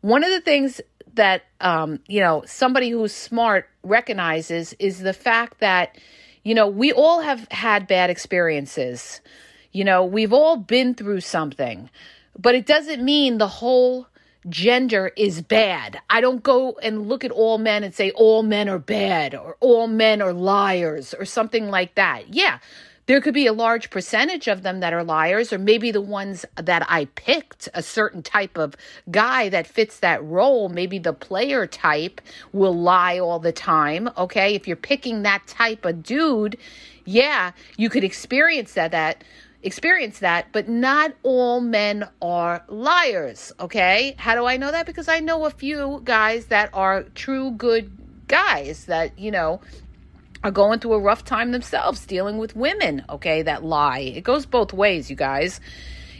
One 0.00 0.24
of 0.24 0.30
the 0.30 0.40
things 0.40 0.80
that 1.14 1.44
um, 1.60 2.00
you 2.06 2.20
know, 2.20 2.44
somebody 2.46 2.90
who's 2.90 3.12
smart 3.12 3.68
recognizes 3.82 4.74
is 4.78 5.00
the 5.00 5.12
fact 5.12 5.60
that 5.60 5.96
you 6.44 6.54
know, 6.54 6.66
we 6.66 6.92
all 6.92 7.20
have 7.20 7.46
had 7.52 7.86
bad 7.86 8.10
experiences. 8.10 9.20
You 9.70 9.84
know, 9.84 10.04
we've 10.04 10.32
all 10.32 10.56
been 10.56 10.94
through 10.94 11.20
something, 11.20 11.88
but 12.38 12.54
it 12.54 12.66
doesn't 12.66 13.02
mean 13.02 13.38
the 13.38 13.48
whole 13.48 14.08
gender 14.48 15.12
is 15.16 15.40
bad. 15.40 16.00
I 16.10 16.20
don't 16.20 16.42
go 16.42 16.78
and 16.82 17.08
look 17.08 17.24
at 17.24 17.30
all 17.30 17.58
men 17.58 17.84
and 17.84 17.94
say 17.94 18.10
all 18.10 18.42
men 18.42 18.68
are 18.68 18.78
bad 18.78 19.34
or 19.34 19.56
all 19.60 19.86
men 19.86 20.20
are 20.20 20.32
liars 20.32 21.14
or 21.14 21.24
something 21.24 21.68
like 21.70 21.94
that. 21.94 22.34
Yeah, 22.34 22.58
there 23.06 23.20
could 23.20 23.34
be 23.34 23.46
a 23.46 23.52
large 23.52 23.90
percentage 23.90 24.46
of 24.46 24.62
them 24.62 24.80
that 24.80 24.92
are 24.92 25.02
liars, 25.02 25.52
or 25.52 25.58
maybe 25.58 25.90
the 25.90 26.00
ones 26.00 26.44
that 26.56 26.86
I 26.88 27.06
picked, 27.06 27.68
a 27.74 27.82
certain 27.82 28.22
type 28.22 28.56
of 28.56 28.76
guy 29.10 29.48
that 29.48 29.66
fits 29.66 29.98
that 30.00 30.22
role, 30.24 30.68
maybe 30.68 30.98
the 30.98 31.12
player 31.12 31.66
type 31.66 32.20
will 32.52 32.74
lie 32.74 33.18
all 33.18 33.40
the 33.40 33.52
time. 33.52 34.08
Okay. 34.16 34.54
If 34.54 34.68
you're 34.68 34.76
picking 34.76 35.22
that 35.22 35.46
type 35.46 35.84
of 35.84 36.02
dude, 36.02 36.56
yeah, 37.04 37.52
you 37.76 37.90
could 37.90 38.04
experience 38.04 38.74
that, 38.74 38.92
that 38.92 39.24
experience 39.64 40.20
that, 40.20 40.46
but 40.52 40.68
not 40.68 41.12
all 41.22 41.60
men 41.60 42.08
are 42.20 42.64
liars. 42.68 43.52
Okay. 43.58 44.14
How 44.18 44.34
do 44.34 44.44
I 44.44 44.56
know 44.56 44.70
that? 44.70 44.86
Because 44.86 45.08
I 45.08 45.20
know 45.20 45.44
a 45.44 45.50
few 45.50 46.00
guys 46.04 46.46
that 46.46 46.70
are 46.72 47.02
true 47.14 47.50
good 47.52 47.90
guys 48.28 48.86
that, 48.86 49.18
you 49.18 49.30
know, 49.30 49.60
are 50.44 50.50
going 50.50 50.80
through 50.80 50.94
a 50.94 50.98
rough 50.98 51.24
time 51.24 51.52
themselves 51.52 52.04
dealing 52.06 52.38
with 52.38 52.56
women, 52.56 53.04
okay, 53.08 53.42
that 53.42 53.64
lie. 53.64 54.00
It 54.00 54.24
goes 54.24 54.46
both 54.46 54.72
ways, 54.72 55.08
you 55.08 55.16
guys. 55.16 55.60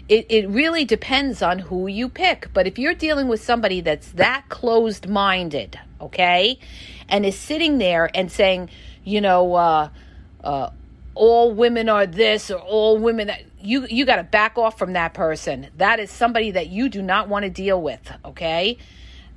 It, 0.09 0.27
it 0.29 0.49
really 0.49 0.85
depends 0.85 1.43
on 1.43 1.59
who 1.59 1.87
you 1.87 2.09
pick. 2.09 2.49
But 2.53 2.67
if 2.67 2.79
you're 2.79 2.95
dealing 2.95 3.29
with 3.29 3.43
somebody 3.43 3.81
that's 3.81 4.13
that 4.13 4.45
closed 4.49 5.09
minded, 5.09 5.79
okay, 6.01 6.59
and 7.09 7.25
is 7.27 7.39
sitting 7.39 7.79
there 7.79 8.11
and 8.15 8.31
saying, 8.31 8.71
you 9.05 9.21
know, 9.21 9.55
uh, 9.55 9.89
uh, 10.45 10.71
all 11.15 11.53
women 11.53 11.89
are 11.89 12.07
this 12.07 12.51
or 12.51 12.59
all 12.59 12.99
women 12.99 13.27
that 13.29 13.43
you 13.61 13.87
you 13.89 14.05
got 14.05 14.17
to 14.17 14.25
back 14.25 14.59
off 14.59 14.79
from 14.79 14.95
that 14.95 15.15
person. 15.15 15.69
That 15.77 16.01
is 16.01 16.11
somebody 16.11 16.53
that 16.53 16.69
you 16.69 16.89
do 16.89 17.03
not 17.03 17.29
want 17.29 17.45
to 17.45 17.51
deal 17.51 17.81
with, 17.81 18.13
okay? 18.25 18.79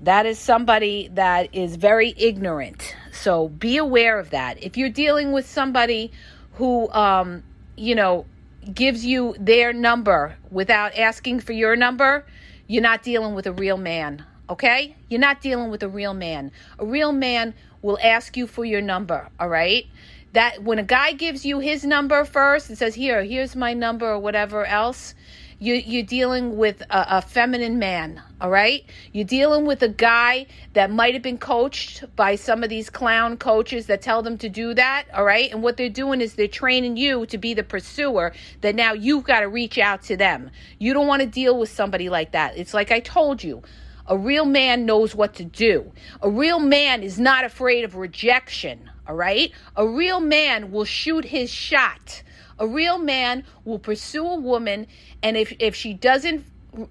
That 0.01 0.25
is 0.25 0.37
somebody 0.37 1.09
that 1.13 1.53
is 1.55 1.75
very 1.75 2.13
ignorant. 2.17 2.95
So 3.15 3.47
be 3.49 3.77
aware 3.77 4.19
of 4.19 4.29
that. 4.31 4.61
If 4.61 4.77
you're 4.77 4.89
dealing 4.89 5.31
with 5.31 5.47
somebody 5.47 6.11
who, 6.53 6.89
um, 6.91 7.43
you 7.75 7.95
know, 7.95 8.25
gives 8.73 9.05
you 9.05 9.35
their 9.39 9.73
number 9.73 10.37
without 10.51 10.97
asking 10.97 11.39
for 11.39 11.53
your 11.53 11.75
number, 11.75 12.25
you're 12.67 12.81
not 12.81 13.03
dealing 13.03 13.35
with 13.35 13.47
a 13.47 13.51
real 13.51 13.77
man. 13.77 14.25
Okay? 14.49 14.95
You're 15.09 15.19
not 15.19 15.41
dealing 15.41 15.71
with 15.71 15.83
a 15.83 15.89
real 15.89 16.13
man. 16.13 16.51
A 16.79 16.85
real 16.85 17.11
man 17.11 17.53
will 17.81 17.97
ask 18.01 18.35
you 18.35 18.47
for 18.47 18.65
your 18.65 18.81
number. 18.81 19.29
All 19.39 19.49
right? 19.49 19.85
That 20.33 20.63
when 20.63 20.79
a 20.79 20.83
guy 20.83 21.13
gives 21.13 21.45
you 21.45 21.59
his 21.59 21.85
number 21.85 22.25
first 22.25 22.69
and 22.69 22.77
says, 22.77 22.95
Here, 22.95 23.23
here's 23.23 23.55
my 23.55 23.73
number 23.73 24.11
or 24.11 24.19
whatever 24.19 24.65
else, 24.65 25.15
you, 25.59 25.75
you're 25.75 26.03
dealing 26.03 26.57
with 26.57 26.81
a, 26.81 27.17
a 27.17 27.21
feminine 27.21 27.79
man, 27.79 28.21
all 28.41 28.49
right? 28.49 28.83
You're 29.13 29.25
dealing 29.25 29.65
with 29.65 29.81
a 29.83 29.89
guy 29.89 30.47
that 30.73 30.91
might 30.91 31.13
have 31.13 31.23
been 31.23 31.37
coached 31.37 32.03
by 32.15 32.35
some 32.35 32.63
of 32.63 32.69
these 32.69 32.89
clown 32.89 33.37
coaches 33.37 33.85
that 33.87 34.01
tell 34.01 34.21
them 34.21 34.37
to 34.39 34.49
do 34.49 34.73
that, 34.73 35.05
all 35.13 35.23
right? 35.23 35.51
And 35.51 35.63
what 35.63 35.77
they're 35.77 35.89
doing 35.89 36.21
is 36.21 36.33
they're 36.33 36.47
training 36.47 36.97
you 36.97 37.25
to 37.27 37.37
be 37.37 37.53
the 37.53 37.63
pursuer 37.63 38.33
that 38.61 38.75
now 38.75 38.93
you've 38.93 39.23
got 39.23 39.41
to 39.41 39.47
reach 39.47 39.77
out 39.77 40.01
to 40.03 40.17
them. 40.17 40.51
You 40.77 40.93
don't 40.93 41.07
want 41.07 41.21
to 41.21 41.27
deal 41.27 41.57
with 41.57 41.69
somebody 41.69 42.09
like 42.09 42.33
that. 42.33 42.57
It's 42.57 42.73
like 42.73 42.91
I 42.91 42.99
told 42.99 43.43
you. 43.43 43.63
A 44.07 44.15
real 44.15 44.45
man 44.45 44.85
knows 44.85 45.15
what 45.15 45.33
to 45.35 45.43
do. 45.43 45.91
A 46.21 46.29
real 46.29 46.59
man 46.59 47.01
is 47.01 47.19
not 47.19 47.43
afraid 47.43 47.83
of 47.83 47.95
rejection, 47.95 48.87
all 49.07 49.15
right? 49.15 49.51
A 49.75 49.87
real 49.87 50.19
man 50.19 50.71
will 50.71 50.85
shoot 50.85 51.25
his 51.25 51.49
shot. 51.49 52.21
A 52.57 52.67
real 52.67 52.97
man 52.97 53.43
will 53.65 53.79
pursue 53.79 54.25
a 54.25 54.35
woman, 54.39 54.87
and 55.21 55.35
if 55.35 55.53
if 55.59 55.75
she 55.75 55.93
doesn't, 55.93 56.45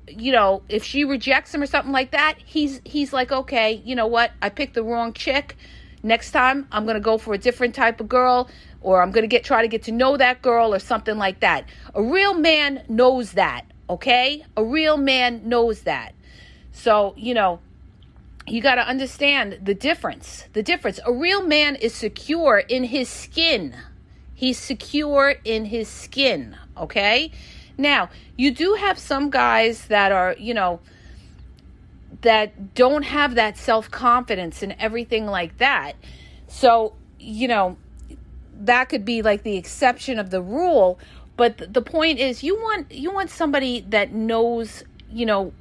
you 0.08 0.32
know, 0.32 0.62
if 0.68 0.84
she 0.84 1.04
rejects 1.04 1.54
him 1.54 1.62
or 1.62 1.66
something 1.66 1.92
like 1.92 2.10
that, 2.10 2.36
he's 2.44 2.80
he's 2.84 3.12
like, 3.12 3.32
okay, 3.32 3.82
you 3.84 3.94
know 3.94 4.06
what? 4.06 4.32
I 4.42 4.50
picked 4.50 4.74
the 4.74 4.82
wrong 4.82 5.12
chick. 5.12 5.56
Next 6.02 6.32
time, 6.32 6.68
I'm 6.70 6.84
gonna 6.84 7.00
go 7.00 7.16
for 7.16 7.32
a 7.32 7.38
different 7.38 7.74
type 7.74 7.98
of 8.00 8.08
girl, 8.08 8.50
or 8.82 9.02
I'm 9.02 9.10
gonna 9.10 9.26
get 9.26 9.42
try 9.42 9.62
to 9.62 9.68
get 9.68 9.84
to 9.84 9.92
know 9.92 10.18
that 10.18 10.42
girl, 10.42 10.74
or 10.74 10.78
something 10.78 11.16
like 11.16 11.40
that. 11.40 11.66
A 11.94 12.02
real 12.02 12.34
man 12.34 12.84
knows 12.88 13.32
that. 13.32 13.64
Okay, 13.88 14.44
a 14.56 14.64
real 14.64 14.98
man 14.98 15.48
knows 15.48 15.82
that. 15.82 16.14
So 16.72 17.14
you 17.16 17.32
know, 17.32 17.60
you 18.46 18.60
got 18.60 18.74
to 18.74 18.86
understand 18.86 19.60
the 19.62 19.74
difference. 19.74 20.44
The 20.52 20.62
difference. 20.62 21.00
A 21.06 21.12
real 21.12 21.42
man 21.42 21.76
is 21.76 21.94
secure 21.94 22.58
in 22.58 22.84
his 22.84 23.08
skin. 23.08 23.74
He's 24.44 24.58
secure 24.58 25.36
in 25.42 25.64
his 25.64 25.88
skin, 25.88 26.54
okay? 26.76 27.30
Now, 27.78 28.10
you 28.36 28.50
do 28.50 28.74
have 28.74 28.98
some 28.98 29.30
guys 29.30 29.86
that 29.86 30.12
are, 30.12 30.36
you 30.38 30.52
know, 30.52 30.80
that 32.20 32.74
don't 32.74 33.04
have 33.04 33.36
that 33.36 33.56
self 33.56 33.90
confidence 33.90 34.62
and 34.62 34.76
everything 34.78 35.24
like 35.24 35.56
that. 35.56 35.94
So, 36.46 36.92
you 37.18 37.48
know, 37.48 37.78
that 38.52 38.90
could 38.90 39.06
be 39.06 39.22
like 39.22 39.44
the 39.44 39.56
exception 39.56 40.18
of 40.18 40.28
the 40.28 40.42
rule. 40.42 40.98
But 41.38 41.72
the 41.72 41.80
point 41.80 42.18
is, 42.18 42.42
you 42.42 42.56
want 42.56 42.92
you 42.92 43.10
want 43.12 43.30
somebody 43.30 43.80
that 43.88 44.12
knows, 44.12 44.84
you 45.10 45.24
know, 45.24 45.54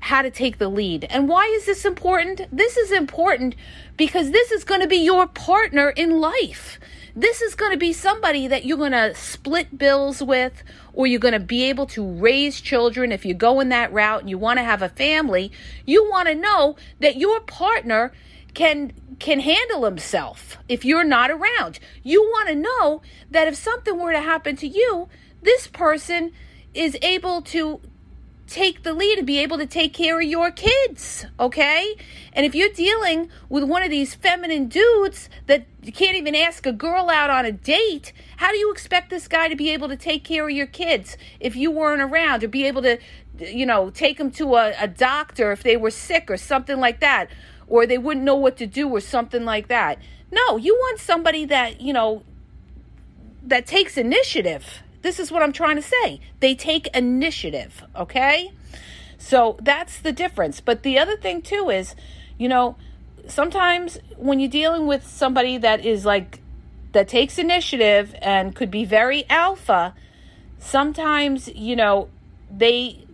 how 0.00 0.20
to 0.20 0.30
take 0.30 0.58
the 0.58 0.68
lead. 0.68 1.04
And 1.04 1.26
why 1.26 1.46
is 1.56 1.64
this 1.64 1.86
important? 1.86 2.42
This 2.52 2.76
is 2.76 2.92
important 2.92 3.54
because 3.96 4.30
this 4.30 4.52
is 4.52 4.62
going 4.62 4.82
to 4.82 4.86
be 4.86 4.98
your 4.98 5.26
partner 5.26 5.88
in 5.88 6.20
life. 6.20 6.78
This 7.16 7.40
is 7.40 7.54
going 7.54 7.70
to 7.70 7.78
be 7.78 7.92
somebody 7.92 8.48
that 8.48 8.64
you're 8.64 8.76
going 8.76 8.92
to 8.92 9.14
split 9.14 9.78
bills 9.78 10.20
with, 10.20 10.64
or 10.92 11.06
you're 11.06 11.20
going 11.20 11.32
to 11.32 11.40
be 11.40 11.64
able 11.64 11.86
to 11.86 12.04
raise 12.04 12.60
children 12.60 13.12
if 13.12 13.24
you 13.24 13.34
go 13.34 13.60
in 13.60 13.68
that 13.68 13.92
route 13.92 14.20
and 14.20 14.30
you 14.30 14.36
want 14.36 14.58
to 14.58 14.64
have 14.64 14.82
a 14.82 14.88
family. 14.88 15.52
You 15.86 16.08
want 16.10 16.26
to 16.26 16.34
know 16.34 16.74
that 17.00 17.16
your 17.16 17.40
partner 17.40 18.12
can 18.54 18.92
can 19.20 19.40
handle 19.40 19.84
himself 19.84 20.58
if 20.68 20.84
you're 20.84 21.04
not 21.04 21.30
around. 21.30 21.78
You 22.02 22.22
want 22.22 22.48
to 22.48 22.54
know 22.56 23.02
that 23.30 23.46
if 23.46 23.54
something 23.54 23.98
were 23.98 24.12
to 24.12 24.20
happen 24.20 24.56
to 24.56 24.66
you, 24.66 25.08
this 25.42 25.68
person 25.68 26.32
is 26.72 26.96
able 27.00 27.42
to 27.42 27.80
take 28.46 28.82
the 28.82 28.92
lead 28.92 29.18
and 29.18 29.26
be 29.26 29.38
able 29.38 29.58
to 29.58 29.66
take 29.66 29.92
care 29.92 30.20
of 30.20 30.26
your 30.26 30.50
kids, 30.50 31.26
okay? 31.40 31.96
And 32.32 32.44
if 32.44 32.54
you're 32.54 32.72
dealing 32.72 33.30
with 33.48 33.64
one 33.64 33.82
of 33.82 33.90
these 33.90 34.14
feminine 34.14 34.68
dudes 34.68 35.28
that 35.46 35.66
you 35.82 35.92
can't 35.92 36.16
even 36.16 36.34
ask 36.34 36.66
a 36.66 36.72
girl 36.72 37.08
out 37.08 37.30
on 37.30 37.44
a 37.44 37.52
date, 37.52 38.12
how 38.36 38.50
do 38.50 38.58
you 38.58 38.70
expect 38.70 39.10
this 39.10 39.28
guy 39.28 39.48
to 39.48 39.56
be 39.56 39.70
able 39.70 39.88
to 39.88 39.96
take 39.96 40.24
care 40.24 40.44
of 40.44 40.54
your 40.54 40.66
kids 40.66 41.16
if 41.40 41.56
you 41.56 41.70
weren't 41.70 42.02
around 42.02 42.44
or 42.44 42.48
be 42.48 42.66
able 42.66 42.82
to, 42.82 42.98
you 43.38 43.64
know, 43.64 43.90
take 43.90 44.18
them 44.18 44.30
to 44.32 44.54
a, 44.56 44.74
a 44.78 44.88
doctor 44.88 45.50
if 45.52 45.62
they 45.62 45.76
were 45.76 45.90
sick 45.90 46.30
or 46.30 46.36
something 46.36 46.78
like 46.78 47.00
that, 47.00 47.30
or 47.66 47.86
they 47.86 47.98
wouldn't 47.98 48.24
know 48.24 48.36
what 48.36 48.56
to 48.58 48.66
do 48.66 48.88
or 48.88 49.00
something 49.00 49.44
like 49.44 49.68
that? 49.68 49.98
No, 50.30 50.56
you 50.56 50.74
want 50.74 51.00
somebody 51.00 51.44
that, 51.46 51.80
you 51.80 51.92
know, 51.92 52.24
that 53.42 53.66
takes 53.66 53.96
initiative 53.96 54.82
this 55.04 55.20
is 55.20 55.30
what 55.30 55.42
I'm 55.42 55.52
trying 55.52 55.76
to 55.76 55.82
say. 55.82 56.18
They 56.40 56.54
take 56.54 56.88
initiative, 56.88 57.84
okay? 57.94 58.50
So 59.18 59.56
that's 59.60 60.00
the 60.00 60.12
difference. 60.12 60.60
But 60.60 60.82
the 60.82 60.98
other 60.98 61.16
thing, 61.16 61.42
too, 61.42 61.68
is, 61.68 61.94
you 62.38 62.48
know, 62.48 62.76
sometimes 63.28 63.98
when 64.16 64.40
you're 64.40 64.50
dealing 64.50 64.86
with 64.86 65.06
somebody 65.06 65.58
that 65.58 65.84
is 65.84 66.06
like, 66.06 66.40
that 66.92 67.06
takes 67.06 67.38
initiative 67.38 68.14
and 68.22 68.56
could 68.56 68.70
be 68.70 68.86
very 68.86 69.24
alpha, 69.28 69.94
sometimes, 70.58 71.48
you 71.48 71.76
know, 71.76 72.08
they 72.50 73.04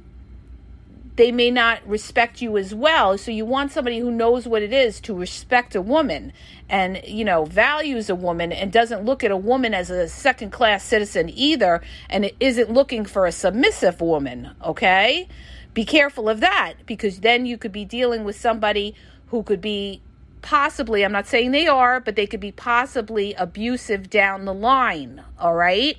they 1.16 1.32
may 1.32 1.50
not 1.50 1.86
respect 1.86 2.40
you 2.40 2.56
as 2.56 2.74
well. 2.74 3.18
So 3.18 3.30
you 3.30 3.44
want 3.44 3.72
somebody 3.72 3.98
who 3.98 4.10
knows 4.10 4.46
what 4.46 4.62
it 4.62 4.72
is 4.72 5.00
to 5.02 5.14
respect 5.14 5.74
a 5.74 5.82
woman 5.82 6.32
and, 6.68 7.00
you 7.04 7.24
know, 7.24 7.44
values 7.44 8.08
a 8.08 8.14
woman 8.14 8.52
and 8.52 8.72
doesn't 8.72 9.04
look 9.04 9.22
at 9.24 9.30
a 9.30 9.36
woman 9.36 9.74
as 9.74 9.90
a 9.90 10.08
second 10.08 10.50
class 10.50 10.84
citizen 10.84 11.30
either 11.30 11.82
and 12.08 12.30
isn't 12.40 12.70
looking 12.70 13.04
for 13.04 13.26
a 13.26 13.32
submissive 13.32 14.00
woman, 14.00 14.50
okay? 14.64 15.28
be 15.74 15.84
careful 15.84 16.28
of 16.28 16.40
that 16.40 16.74
because 16.86 17.20
then 17.20 17.46
you 17.46 17.56
could 17.56 17.72
be 17.72 17.84
dealing 17.84 18.24
with 18.24 18.36
somebody 18.36 18.94
who 19.28 19.42
could 19.42 19.60
be 19.60 20.00
possibly, 20.42 21.04
I'm 21.04 21.12
not 21.12 21.26
saying 21.26 21.52
they 21.52 21.66
are, 21.66 22.00
but 22.00 22.16
they 22.16 22.26
could 22.26 22.40
be 22.40 22.52
possibly 22.52 23.34
abusive 23.34 24.10
down 24.10 24.44
the 24.44 24.54
line. 24.54 25.22
All 25.38 25.54
right. 25.54 25.96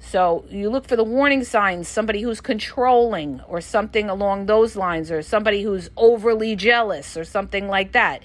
So 0.00 0.44
you 0.48 0.70
look 0.70 0.86
for 0.86 0.96
the 0.96 1.04
warning 1.04 1.44
signs 1.44 1.88
somebody 1.88 2.22
who's 2.22 2.40
controlling 2.40 3.40
or 3.48 3.60
something 3.60 4.08
along 4.08 4.46
those 4.46 4.76
lines, 4.76 5.10
or 5.10 5.22
somebody 5.22 5.62
who's 5.62 5.90
overly 5.96 6.56
jealous 6.56 7.16
or 7.16 7.24
something 7.24 7.68
like 7.68 7.92
that. 7.92 8.22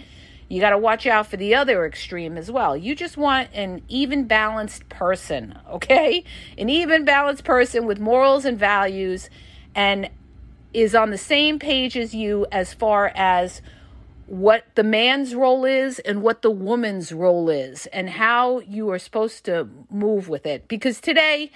You 0.50 0.62
got 0.62 0.70
to 0.70 0.78
watch 0.78 1.08
out 1.08 1.28
for 1.28 1.38
the 1.38 1.56
other 1.56 1.86
extreme 1.86 2.38
as 2.38 2.52
well. 2.52 2.78
You 2.78 2.96
just 2.96 3.18
want 3.18 3.50
an 3.54 3.82
even 3.88 4.26
balanced 4.26 4.88
person, 4.88 5.58
okay? 5.68 6.24
An 6.58 6.70
even 6.70 7.06
balanced 7.06 7.44
person 7.44 7.86
with 7.86 8.00
morals 8.00 8.46
and 8.46 8.58
values 8.58 9.30
and 9.74 10.10
is 10.74 10.94
on 10.94 11.10
the 11.10 11.18
same 11.18 11.60
page 11.60 11.98
as 11.98 12.14
you 12.14 12.46
as 12.52 12.74
far 12.74 13.12
as 13.16 13.62
what 14.26 14.66
the 14.76 14.84
man's 14.84 15.36
role 15.36 15.66
is 15.66 16.00
and 16.00 16.22
what 16.22 16.42
the 16.42 16.52
woman's 16.52 17.12
role 17.12 17.50
is 17.50 17.86
and 17.88 18.12
how 18.12 18.60
you 18.60 18.90
are 18.90 19.00
supposed 19.00 19.46
to 19.46 19.68
move 19.90 20.30
with 20.30 20.46
it. 20.46 20.68
Because 20.68 21.02
today, 21.02 21.52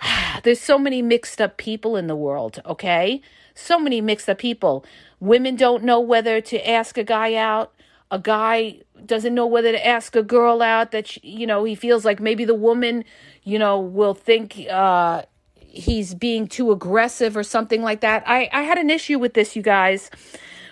there's 0.42 0.60
so 0.60 0.78
many 0.78 1.02
mixed 1.02 1.40
up 1.40 1.56
people 1.56 1.96
in 1.96 2.06
the 2.06 2.16
world, 2.16 2.60
okay? 2.64 3.20
So 3.54 3.78
many 3.78 4.00
mixed 4.00 4.28
up 4.28 4.38
people. 4.38 4.84
Women 5.20 5.56
don't 5.56 5.84
know 5.84 6.00
whether 6.00 6.40
to 6.40 6.68
ask 6.68 6.96
a 6.96 7.04
guy 7.04 7.34
out. 7.34 7.74
A 8.10 8.18
guy 8.18 8.80
doesn't 9.04 9.34
know 9.34 9.46
whether 9.46 9.72
to 9.72 9.86
ask 9.86 10.16
a 10.16 10.22
girl 10.22 10.62
out 10.62 10.92
that, 10.92 11.08
she, 11.08 11.20
you 11.22 11.46
know, 11.46 11.64
he 11.64 11.74
feels 11.74 12.04
like 12.04 12.20
maybe 12.20 12.46
the 12.46 12.54
woman, 12.54 13.04
you 13.42 13.58
know, 13.58 13.78
will 13.78 14.14
think, 14.14 14.58
uh, 14.70 15.22
he's 15.58 16.14
being 16.14 16.46
too 16.46 16.72
aggressive 16.72 17.36
or 17.36 17.42
something 17.42 17.82
like 17.82 18.00
that. 18.00 18.22
I, 18.26 18.48
I 18.52 18.62
had 18.62 18.78
an 18.78 18.88
issue 18.88 19.18
with 19.18 19.34
this, 19.34 19.54
you 19.54 19.60
guys 19.60 20.10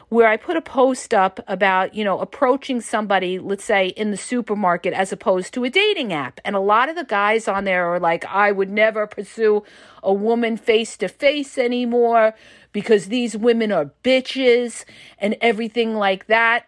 where 0.09 0.29
I 0.29 0.37
put 0.37 0.57
a 0.57 0.63
post 0.63 1.13
up 1.13 1.41
about, 1.49 1.95
you 1.95 2.05
know, 2.05 2.21
approaching 2.21 2.81
somebody, 2.81 3.41
let's 3.41 3.65
say 3.65 3.89
in 3.89 4.13
the 4.13 4.17
supermarket 4.17 4.93
as 4.93 5.13
opposed 5.13 5.53
to 5.55 5.65
a 5.65 5.71
dating 5.71 6.13
app. 6.13 6.41
And 6.45 6.55
a 6.55 6.61
lot 6.61 6.89
of 6.89 6.95
the 6.95 7.05
guys 7.05 7.49
on 7.49 7.65
there 7.65 7.87
are 7.93 7.99
like, 7.99 8.25
I 8.27 8.53
would 8.53 8.71
never 8.71 9.07
pursue 9.09 9.65
a 10.05 10.13
woman 10.13 10.57
face 10.57 10.97
to 10.99 11.09
face 11.09 11.59
anymore 11.59 12.35
because 12.73 13.07
these 13.07 13.37
women 13.37 13.73
are 13.73 13.91
bitches 14.05 14.85
and 15.19 15.37
everything 15.41 15.97
like 15.97 16.27
that. 16.29 16.67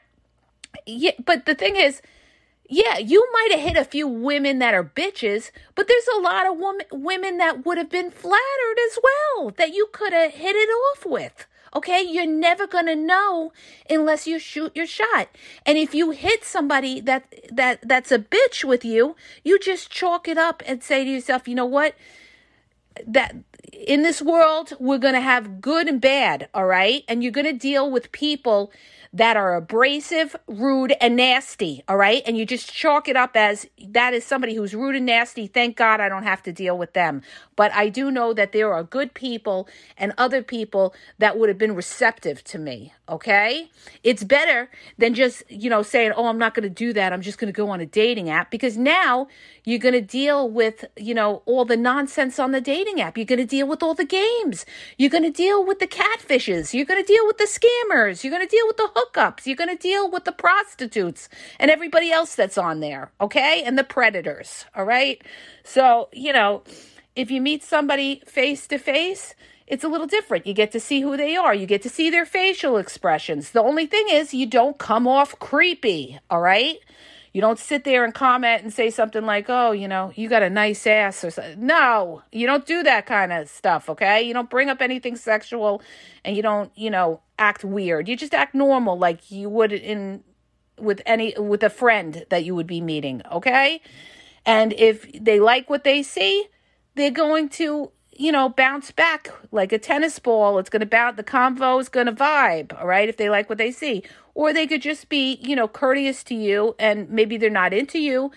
Yeah, 0.84 1.12
but 1.24 1.46
the 1.46 1.54
thing 1.54 1.76
is, 1.76 2.02
yeah, 2.68 2.98
you 2.98 3.26
might 3.32 3.52
have 3.52 3.60
hit 3.60 3.76
a 3.76 3.84
few 3.84 4.06
women 4.06 4.58
that 4.58 4.74
are 4.74 4.84
bitches, 4.84 5.52
but 5.74 5.86
there's 5.88 6.08
a 6.16 6.20
lot 6.20 6.46
of 6.46 6.58
woman, 6.58 6.86
women 6.92 7.38
that 7.38 7.64
would 7.64 7.78
have 7.78 7.88
been 7.88 8.10
flattered 8.10 8.78
as 8.90 8.98
well 9.02 9.52
that 9.56 9.72
you 9.72 9.88
could 9.92 10.12
have 10.12 10.32
hit 10.32 10.56
it 10.56 10.68
off 10.68 11.06
with. 11.06 11.46
Okay, 11.74 12.02
you're 12.02 12.26
never 12.26 12.66
to 12.86 12.96
know 12.96 13.52
unless 13.88 14.26
you 14.26 14.38
shoot 14.38 14.74
your 14.74 14.86
shot. 14.86 15.28
And 15.66 15.78
if 15.78 15.94
you 15.94 16.10
hit 16.10 16.44
somebody 16.44 17.00
that 17.00 17.32
that 17.50 17.86
that's 17.86 18.12
a 18.12 18.18
bitch 18.18 18.64
with 18.64 18.84
you, 18.84 19.16
you 19.44 19.58
just 19.58 19.90
chalk 19.90 20.28
it 20.28 20.38
up 20.38 20.62
and 20.66 20.82
say 20.82 21.04
to 21.04 21.10
yourself, 21.10 21.46
"You 21.46 21.54
know 21.54 21.66
what? 21.66 21.94
That 23.06 23.36
in 23.72 24.02
this 24.02 24.22
world, 24.22 24.72
we're 24.80 24.98
to 25.14 25.20
have 25.20 25.60
good 25.60 25.88
and 25.88 26.00
bad, 26.00 26.48
all 26.54 26.66
right? 26.66 27.04
And 27.06 27.22
you're 27.22 27.32
to 27.46 27.52
deal 27.52 27.90
with 27.90 28.12
people 28.12 28.72
that 29.12 29.36
are 29.36 29.54
abrasive, 29.54 30.36
rude, 30.46 30.94
and 31.00 31.16
nasty, 31.16 31.82
all 31.88 31.96
right? 31.96 32.22
And 32.26 32.36
you 32.36 32.44
just 32.44 32.72
chalk 32.72 33.08
it 33.08 33.16
up 33.16 33.36
as 33.36 33.66
that 33.88 34.14
is 34.14 34.24
somebody 34.24 34.54
who's 34.54 34.74
rude 34.74 34.96
and 34.96 35.06
nasty. 35.06 35.46
Thank 35.46 35.76
God 35.76 36.00
I 36.00 36.08
don't 36.08 36.24
have 36.24 36.42
to 36.44 36.52
deal 36.52 36.76
with 36.76 36.92
them. 36.92 37.22
But 37.56 37.72
I 37.72 37.88
do 37.88 38.10
know 38.10 38.32
that 38.34 38.52
there 38.52 38.72
are 38.72 38.84
good 38.84 39.14
people 39.14 39.68
and 39.96 40.12
other 40.18 40.42
people 40.42 40.94
that 41.18 41.38
would 41.38 41.48
have 41.48 41.58
been 41.58 41.74
receptive 41.74 42.44
to 42.44 42.58
me, 42.58 42.92
okay? 43.08 43.70
It's 44.04 44.24
better 44.24 44.70
than 44.98 45.14
just, 45.14 45.42
you 45.50 45.70
know, 45.70 45.82
saying, 45.82 46.12
oh, 46.16 46.26
I'm 46.26 46.38
not 46.38 46.54
going 46.54 46.62
to 46.62 46.70
do 46.70 46.92
that. 46.92 47.12
I'm 47.12 47.22
just 47.22 47.38
going 47.38 47.52
to 47.52 47.56
go 47.56 47.70
on 47.70 47.80
a 47.80 47.86
dating 47.86 48.30
app 48.30 48.50
because 48.50 48.76
now 48.76 49.26
you're 49.64 49.78
going 49.78 49.94
to 49.94 50.00
deal 50.00 50.48
with, 50.48 50.84
you 50.96 51.14
know, 51.14 51.42
all 51.46 51.64
the 51.64 51.76
nonsense 51.76 52.38
on 52.38 52.52
the 52.52 52.60
dating 52.60 53.00
app. 53.00 53.16
You're 53.16 53.26
going 53.26 53.38
to 53.38 53.46
deal 53.46 53.66
with 53.66 53.82
all 53.82 53.94
the 53.94 54.04
games. 54.04 54.64
You're 54.96 55.10
going 55.10 55.24
to 55.24 55.30
deal 55.30 55.64
with 55.64 55.78
the 55.78 55.86
catfishes. 55.86 56.74
You're 56.74 56.86
going 56.86 57.02
to 57.02 57.06
deal 57.06 57.26
with 57.26 57.38
the 57.38 57.44
scammers. 57.44 58.22
You're 58.22 58.30
going 58.30 58.46
to 58.46 58.50
deal 58.50 58.66
with 58.66 58.76
the 58.76 58.88
hookups. 58.98 59.46
You're 59.46 59.56
going 59.56 59.76
to 59.76 59.82
deal 59.82 60.10
with 60.10 60.24
the 60.24 60.32
prostitutes 60.32 61.28
and 61.58 61.70
everybody 61.70 62.10
else 62.10 62.34
that's 62.34 62.58
on 62.58 62.80
there, 62.80 63.10
okay? 63.20 63.62
And 63.64 63.78
the 63.78 63.84
predators, 63.84 64.64
all 64.74 64.84
right? 64.84 65.22
So, 65.64 66.08
you 66.12 66.32
know, 66.32 66.62
if 67.14 67.30
you 67.30 67.40
meet 67.40 67.62
somebody 67.62 68.22
face 68.26 68.66
to 68.68 68.78
face, 68.78 69.34
it's 69.66 69.84
a 69.84 69.88
little 69.88 70.06
different. 70.06 70.46
You 70.46 70.54
get 70.54 70.72
to 70.72 70.80
see 70.80 71.00
who 71.02 71.16
they 71.16 71.36
are. 71.36 71.54
You 71.54 71.66
get 71.66 71.82
to 71.82 71.90
see 71.90 72.10
their 72.10 72.24
facial 72.24 72.78
expressions. 72.78 73.50
The 73.50 73.62
only 73.62 73.86
thing 73.86 74.06
is 74.10 74.32
you 74.32 74.46
don't 74.46 74.78
come 74.78 75.06
off 75.06 75.38
creepy, 75.38 76.18
all 76.30 76.40
right? 76.40 76.78
You 77.32 77.40
don't 77.40 77.58
sit 77.58 77.84
there 77.84 78.04
and 78.04 78.14
comment 78.14 78.62
and 78.62 78.72
say 78.72 78.90
something 78.90 79.24
like, 79.24 79.46
"Oh, 79.48 79.72
you 79.72 79.88
know, 79.88 80.12
you 80.14 80.28
got 80.28 80.42
a 80.42 80.50
nice 80.50 80.86
ass" 80.86 81.24
or 81.24 81.30
something. 81.30 81.64
No, 81.64 82.22
you 82.32 82.46
don't 82.46 82.66
do 82.66 82.82
that 82.82 83.06
kind 83.06 83.32
of 83.32 83.48
stuff, 83.48 83.88
okay? 83.90 84.22
You 84.22 84.34
don't 84.34 84.50
bring 84.50 84.68
up 84.68 84.80
anything 84.80 85.16
sexual 85.16 85.82
and 86.24 86.36
you 86.36 86.42
don't, 86.42 86.72
you 86.76 86.90
know, 86.90 87.20
act 87.38 87.64
weird. 87.64 88.08
You 88.08 88.16
just 88.16 88.34
act 88.34 88.54
normal 88.54 88.98
like 88.98 89.30
you 89.30 89.48
would 89.48 89.72
in 89.72 90.24
with 90.78 91.02
any 91.06 91.34
with 91.38 91.62
a 91.62 91.70
friend 91.70 92.24
that 92.30 92.44
you 92.44 92.54
would 92.54 92.66
be 92.66 92.80
meeting, 92.80 93.22
okay? 93.30 93.80
And 94.46 94.72
if 94.74 95.10
they 95.12 95.40
like 95.40 95.68
what 95.68 95.84
they 95.84 96.02
see, 96.02 96.46
they're 96.94 97.10
going 97.10 97.48
to 97.50 97.92
you 98.18 98.32
know, 98.32 98.48
bounce 98.48 98.90
back 98.90 99.30
like 99.52 99.72
a 99.72 99.78
tennis 99.78 100.18
ball. 100.18 100.58
It's 100.58 100.68
going 100.68 100.80
to 100.80 100.86
bounce, 100.86 101.16
the 101.16 101.22
convo 101.22 101.80
is 101.80 101.88
going 101.88 102.06
to 102.06 102.12
vibe, 102.12 102.78
all 102.78 102.86
right, 102.86 103.08
if 103.08 103.16
they 103.16 103.30
like 103.30 103.48
what 103.48 103.58
they 103.58 103.70
see. 103.70 104.02
Or 104.34 104.52
they 104.52 104.66
could 104.66 104.82
just 104.82 105.08
be, 105.08 105.38
you 105.40 105.54
know, 105.54 105.68
courteous 105.68 106.24
to 106.24 106.34
you 106.34 106.74
and 106.80 107.08
maybe 107.08 107.36
they're 107.36 107.48
not 107.48 107.72
into 107.72 108.00
you 108.00 108.32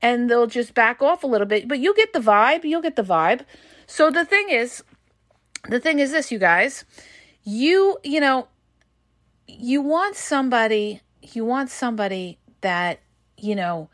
and 0.00 0.30
they'll 0.30 0.46
just 0.46 0.72
back 0.72 1.02
off 1.02 1.22
a 1.22 1.26
little 1.26 1.46
bit. 1.46 1.68
But 1.68 1.78
you'll 1.78 1.94
get 1.94 2.14
the 2.14 2.20
vibe, 2.20 2.64
you'll 2.64 2.80
get 2.80 2.96
the 2.96 3.02
vibe. 3.02 3.42
So 3.86 4.10
the 4.10 4.24
thing 4.24 4.48
is, 4.48 4.82
the 5.68 5.78
thing 5.78 5.98
is 5.98 6.10
this, 6.10 6.32
you 6.32 6.38
guys, 6.38 6.86
you, 7.44 7.98
you 8.02 8.20
know, 8.20 8.48
you 9.46 9.82
want 9.82 10.16
somebody, 10.16 11.02
you 11.20 11.44
want 11.44 11.68
somebody 11.68 12.38
that, 12.62 13.00
you 13.36 13.54
know, 13.54 13.90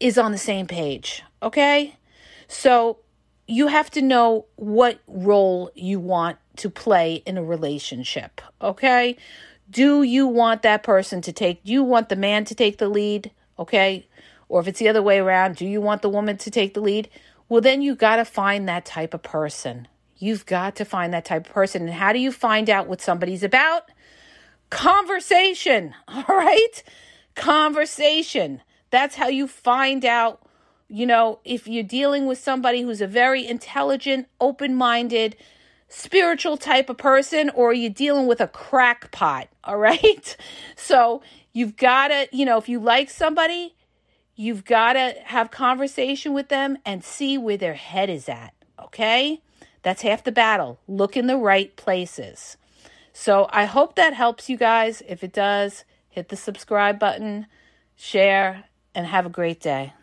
is 0.00 0.18
on 0.18 0.32
the 0.32 0.38
same 0.38 0.66
page, 0.66 1.22
okay? 1.42 1.96
So 2.48 2.98
you 3.46 3.68
have 3.68 3.90
to 3.92 4.02
know 4.02 4.46
what 4.56 4.98
role 5.06 5.70
you 5.74 6.00
want 6.00 6.38
to 6.56 6.70
play 6.70 7.22
in 7.26 7.38
a 7.38 7.44
relationship, 7.44 8.40
okay? 8.60 9.16
Do 9.70 10.02
you 10.02 10.26
want 10.26 10.62
that 10.62 10.82
person 10.82 11.20
to 11.22 11.32
take, 11.32 11.64
do 11.64 11.72
you 11.72 11.82
want 11.82 12.08
the 12.08 12.16
man 12.16 12.44
to 12.46 12.54
take 12.54 12.78
the 12.78 12.88
lead, 12.88 13.30
okay? 13.58 14.06
Or 14.48 14.60
if 14.60 14.68
it's 14.68 14.78
the 14.78 14.88
other 14.88 15.02
way 15.02 15.18
around, 15.18 15.56
do 15.56 15.66
you 15.66 15.80
want 15.80 16.02
the 16.02 16.08
woman 16.08 16.36
to 16.38 16.50
take 16.50 16.74
the 16.74 16.80
lead? 16.80 17.08
Well, 17.48 17.60
then 17.60 17.82
you 17.82 17.94
got 17.94 18.16
to 18.16 18.24
find 18.24 18.68
that 18.68 18.84
type 18.84 19.14
of 19.14 19.22
person. 19.22 19.88
You've 20.18 20.46
got 20.46 20.76
to 20.76 20.84
find 20.84 21.12
that 21.12 21.24
type 21.24 21.46
of 21.46 21.52
person. 21.52 21.82
And 21.82 21.92
how 21.92 22.12
do 22.12 22.18
you 22.18 22.32
find 22.32 22.70
out 22.70 22.86
what 22.88 23.00
somebody's 23.00 23.42
about? 23.42 23.90
Conversation, 24.70 25.94
all 26.08 26.24
right? 26.28 26.82
Conversation. 27.34 28.62
That's 28.90 29.16
how 29.16 29.28
you 29.28 29.46
find 29.46 30.04
out 30.04 30.45
you 30.88 31.06
know, 31.06 31.40
if 31.44 31.66
you're 31.66 31.82
dealing 31.82 32.26
with 32.26 32.38
somebody 32.38 32.82
who's 32.82 33.00
a 33.00 33.06
very 33.06 33.46
intelligent, 33.46 34.28
open 34.40 34.74
minded, 34.74 35.36
spiritual 35.88 36.56
type 36.56 36.88
of 36.88 36.98
person, 36.98 37.50
or 37.50 37.72
you're 37.72 37.90
dealing 37.90 38.26
with 38.26 38.40
a 38.40 38.48
crackpot, 38.48 39.48
all 39.64 39.78
right? 39.78 40.36
So 40.76 41.22
you've 41.52 41.76
got 41.76 42.08
to, 42.08 42.28
you 42.32 42.44
know, 42.44 42.58
if 42.58 42.68
you 42.68 42.78
like 42.78 43.10
somebody, 43.10 43.74
you've 44.34 44.64
got 44.64 44.92
to 44.92 45.14
have 45.24 45.50
conversation 45.50 46.32
with 46.32 46.48
them 46.48 46.78
and 46.84 47.02
see 47.02 47.38
where 47.38 47.56
their 47.56 47.74
head 47.74 48.10
is 48.10 48.28
at, 48.28 48.54
okay? 48.80 49.40
That's 49.82 50.02
half 50.02 50.24
the 50.24 50.32
battle. 50.32 50.80
Look 50.86 51.16
in 51.16 51.26
the 51.26 51.36
right 51.36 51.74
places. 51.76 52.56
So 53.12 53.48
I 53.50 53.64
hope 53.64 53.94
that 53.94 54.14
helps 54.14 54.50
you 54.50 54.56
guys. 54.56 55.02
If 55.08 55.24
it 55.24 55.32
does, 55.32 55.84
hit 56.10 56.28
the 56.28 56.36
subscribe 56.36 56.98
button, 56.98 57.46
share, 57.94 58.64
and 58.94 59.06
have 59.06 59.26
a 59.26 59.30
great 59.30 59.60
day. 59.60 59.94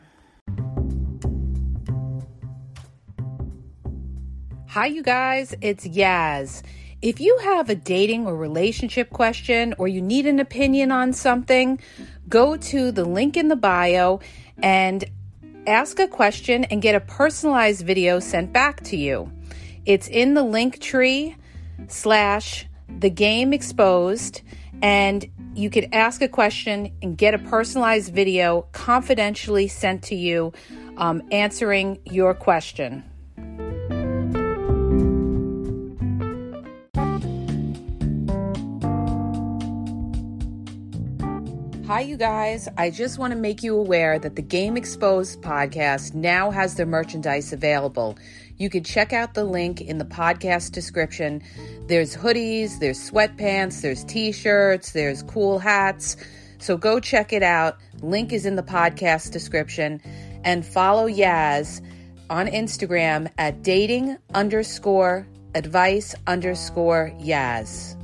Hi, 4.73 4.87
you 4.87 5.03
guys, 5.03 5.53
it's 5.61 5.85
Yaz. 5.85 6.63
If 6.99 7.19
you 7.19 7.37
have 7.43 7.69
a 7.69 7.75
dating 7.75 8.25
or 8.25 8.35
relationship 8.35 9.11
question 9.11 9.75
or 9.77 9.87
you 9.87 10.01
need 10.01 10.25
an 10.25 10.39
opinion 10.39 10.91
on 10.91 11.13
something, 11.13 11.79
go 12.27 12.57
to 12.57 12.91
the 12.91 13.05
link 13.05 13.37
in 13.37 13.49
the 13.49 13.55
bio 13.55 14.19
and 14.63 15.05
ask 15.67 15.99
a 15.99 16.07
question 16.07 16.63
and 16.63 16.81
get 16.81 16.95
a 16.95 16.99
personalized 17.01 17.85
video 17.85 18.19
sent 18.19 18.51
back 18.51 18.81
to 18.85 18.97
you. 18.97 19.31
It's 19.85 20.07
in 20.07 20.33
the 20.33 20.41
link 20.41 20.79
tree 20.79 21.35
slash 21.87 22.65
the 22.97 23.11
game 23.11 23.53
exposed, 23.53 24.41
and 24.81 25.23
you 25.53 25.69
could 25.69 25.89
ask 25.93 26.19
a 26.23 26.27
question 26.27 26.91
and 27.03 27.15
get 27.15 27.35
a 27.35 27.37
personalized 27.37 28.11
video 28.11 28.63
confidentially 28.71 29.67
sent 29.67 30.01
to 30.05 30.15
you 30.15 30.51
um, 30.97 31.21
answering 31.31 31.99
your 32.05 32.33
question. 32.33 33.03
You 41.99 42.17
guys. 42.17 42.67
I 42.77 42.89
just 42.89 43.19
want 43.19 43.31
to 43.31 43.39
make 43.39 43.63
you 43.63 43.77
aware 43.77 44.19
that 44.19 44.35
the 44.35 44.41
Game 44.41 44.77
Exposed 44.77 45.41
podcast 45.41 46.13
now 46.13 46.51
has 46.51 46.75
their 46.75 46.85
merchandise 46.85 47.53
available. 47.53 48.17
You 48.57 48.69
can 48.69 48.83
check 48.83 49.13
out 49.13 49.33
the 49.33 49.43
link 49.43 49.81
in 49.81 49.97
the 49.97 50.05
podcast 50.05 50.71
description. 50.71 51.41
There's 51.87 52.15
hoodies, 52.15 52.79
there's 52.79 52.99
sweatpants, 53.09 53.81
there's 53.81 54.03
t 54.03 54.31
shirts, 54.31 54.91
there's 54.91 55.23
cool 55.23 55.59
hats. 55.59 56.17
So 56.59 56.77
go 56.77 56.99
check 56.99 57.33
it 57.33 57.43
out. 57.43 57.77
Link 58.01 58.31
is 58.31 58.45
in 58.45 58.55
the 58.55 58.63
podcast 58.63 59.31
description. 59.31 60.01
And 60.43 60.65
follow 60.65 61.07
Yaz 61.07 61.81
on 62.29 62.47
Instagram 62.47 63.31
at 63.37 63.63
dating 63.63 64.17
underscore 64.33 65.27
advice 65.55 66.15
underscore 66.27 67.11
Yaz. 67.19 67.97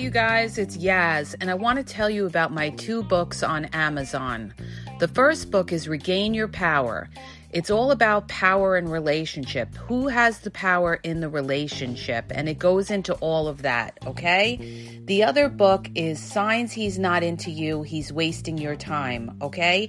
You 0.00 0.08
guys, 0.08 0.56
it's 0.56 0.78
Yaz, 0.78 1.34
and 1.42 1.50
I 1.50 1.54
want 1.54 1.76
to 1.76 1.84
tell 1.84 2.08
you 2.08 2.24
about 2.24 2.52
my 2.52 2.70
two 2.70 3.02
books 3.02 3.42
on 3.42 3.66
Amazon. 3.66 4.54
The 4.98 5.08
first 5.08 5.50
book 5.50 5.72
is 5.72 5.88
Regain 5.88 6.32
Your 6.32 6.48
Power. 6.48 7.10
It's 7.50 7.68
all 7.68 7.90
about 7.90 8.26
power 8.26 8.76
and 8.76 8.90
relationship. 8.90 9.74
Who 9.74 10.08
has 10.08 10.38
the 10.38 10.50
power 10.52 10.94
in 10.94 11.20
the 11.20 11.28
relationship? 11.28 12.32
And 12.34 12.48
it 12.48 12.58
goes 12.58 12.90
into 12.90 13.12
all 13.16 13.46
of 13.46 13.60
that, 13.60 13.98
okay? 14.06 15.02
The 15.04 15.22
other 15.24 15.50
book 15.50 15.90
is 15.94 16.18
Signs 16.18 16.72
He's 16.72 16.98
Not 16.98 17.22
Into 17.22 17.50
You, 17.50 17.82
He's 17.82 18.10
Wasting 18.10 18.56
Your 18.56 18.76
Time, 18.76 19.36
okay? 19.42 19.86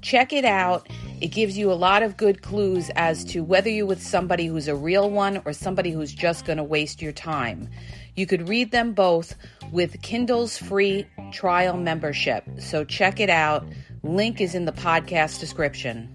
Check 0.00 0.32
it 0.32 0.46
out. 0.46 0.88
It 1.20 1.28
gives 1.28 1.58
you 1.58 1.70
a 1.70 1.74
lot 1.74 2.02
of 2.02 2.16
good 2.16 2.40
clues 2.40 2.90
as 2.96 3.22
to 3.26 3.44
whether 3.44 3.68
you're 3.68 3.84
with 3.84 4.02
somebody 4.02 4.46
who's 4.46 4.68
a 4.68 4.74
real 4.74 5.10
one 5.10 5.42
or 5.44 5.52
somebody 5.52 5.90
who's 5.90 6.14
just 6.14 6.46
going 6.46 6.56
to 6.56 6.64
waste 6.64 7.02
your 7.02 7.12
time. 7.12 7.68
You 8.16 8.26
could 8.26 8.48
read 8.48 8.70
them 8.70 8.92
both 8.92 9.34
with 9.72 10.00
Kindle's 10.02 10.56
free 10.56 11.06
trial 11.32 11.76
membership. 11.76 12.44
So 12.58 12.84
check 12.84 13.20
it 13.20 13.30
out. 13.30 13.66
Link 14.02 14.40
is 14.40 14.54
in 14.54 14.64
the 14.64 14.72
podcast 14.72 15.40
description. 15.40 16.08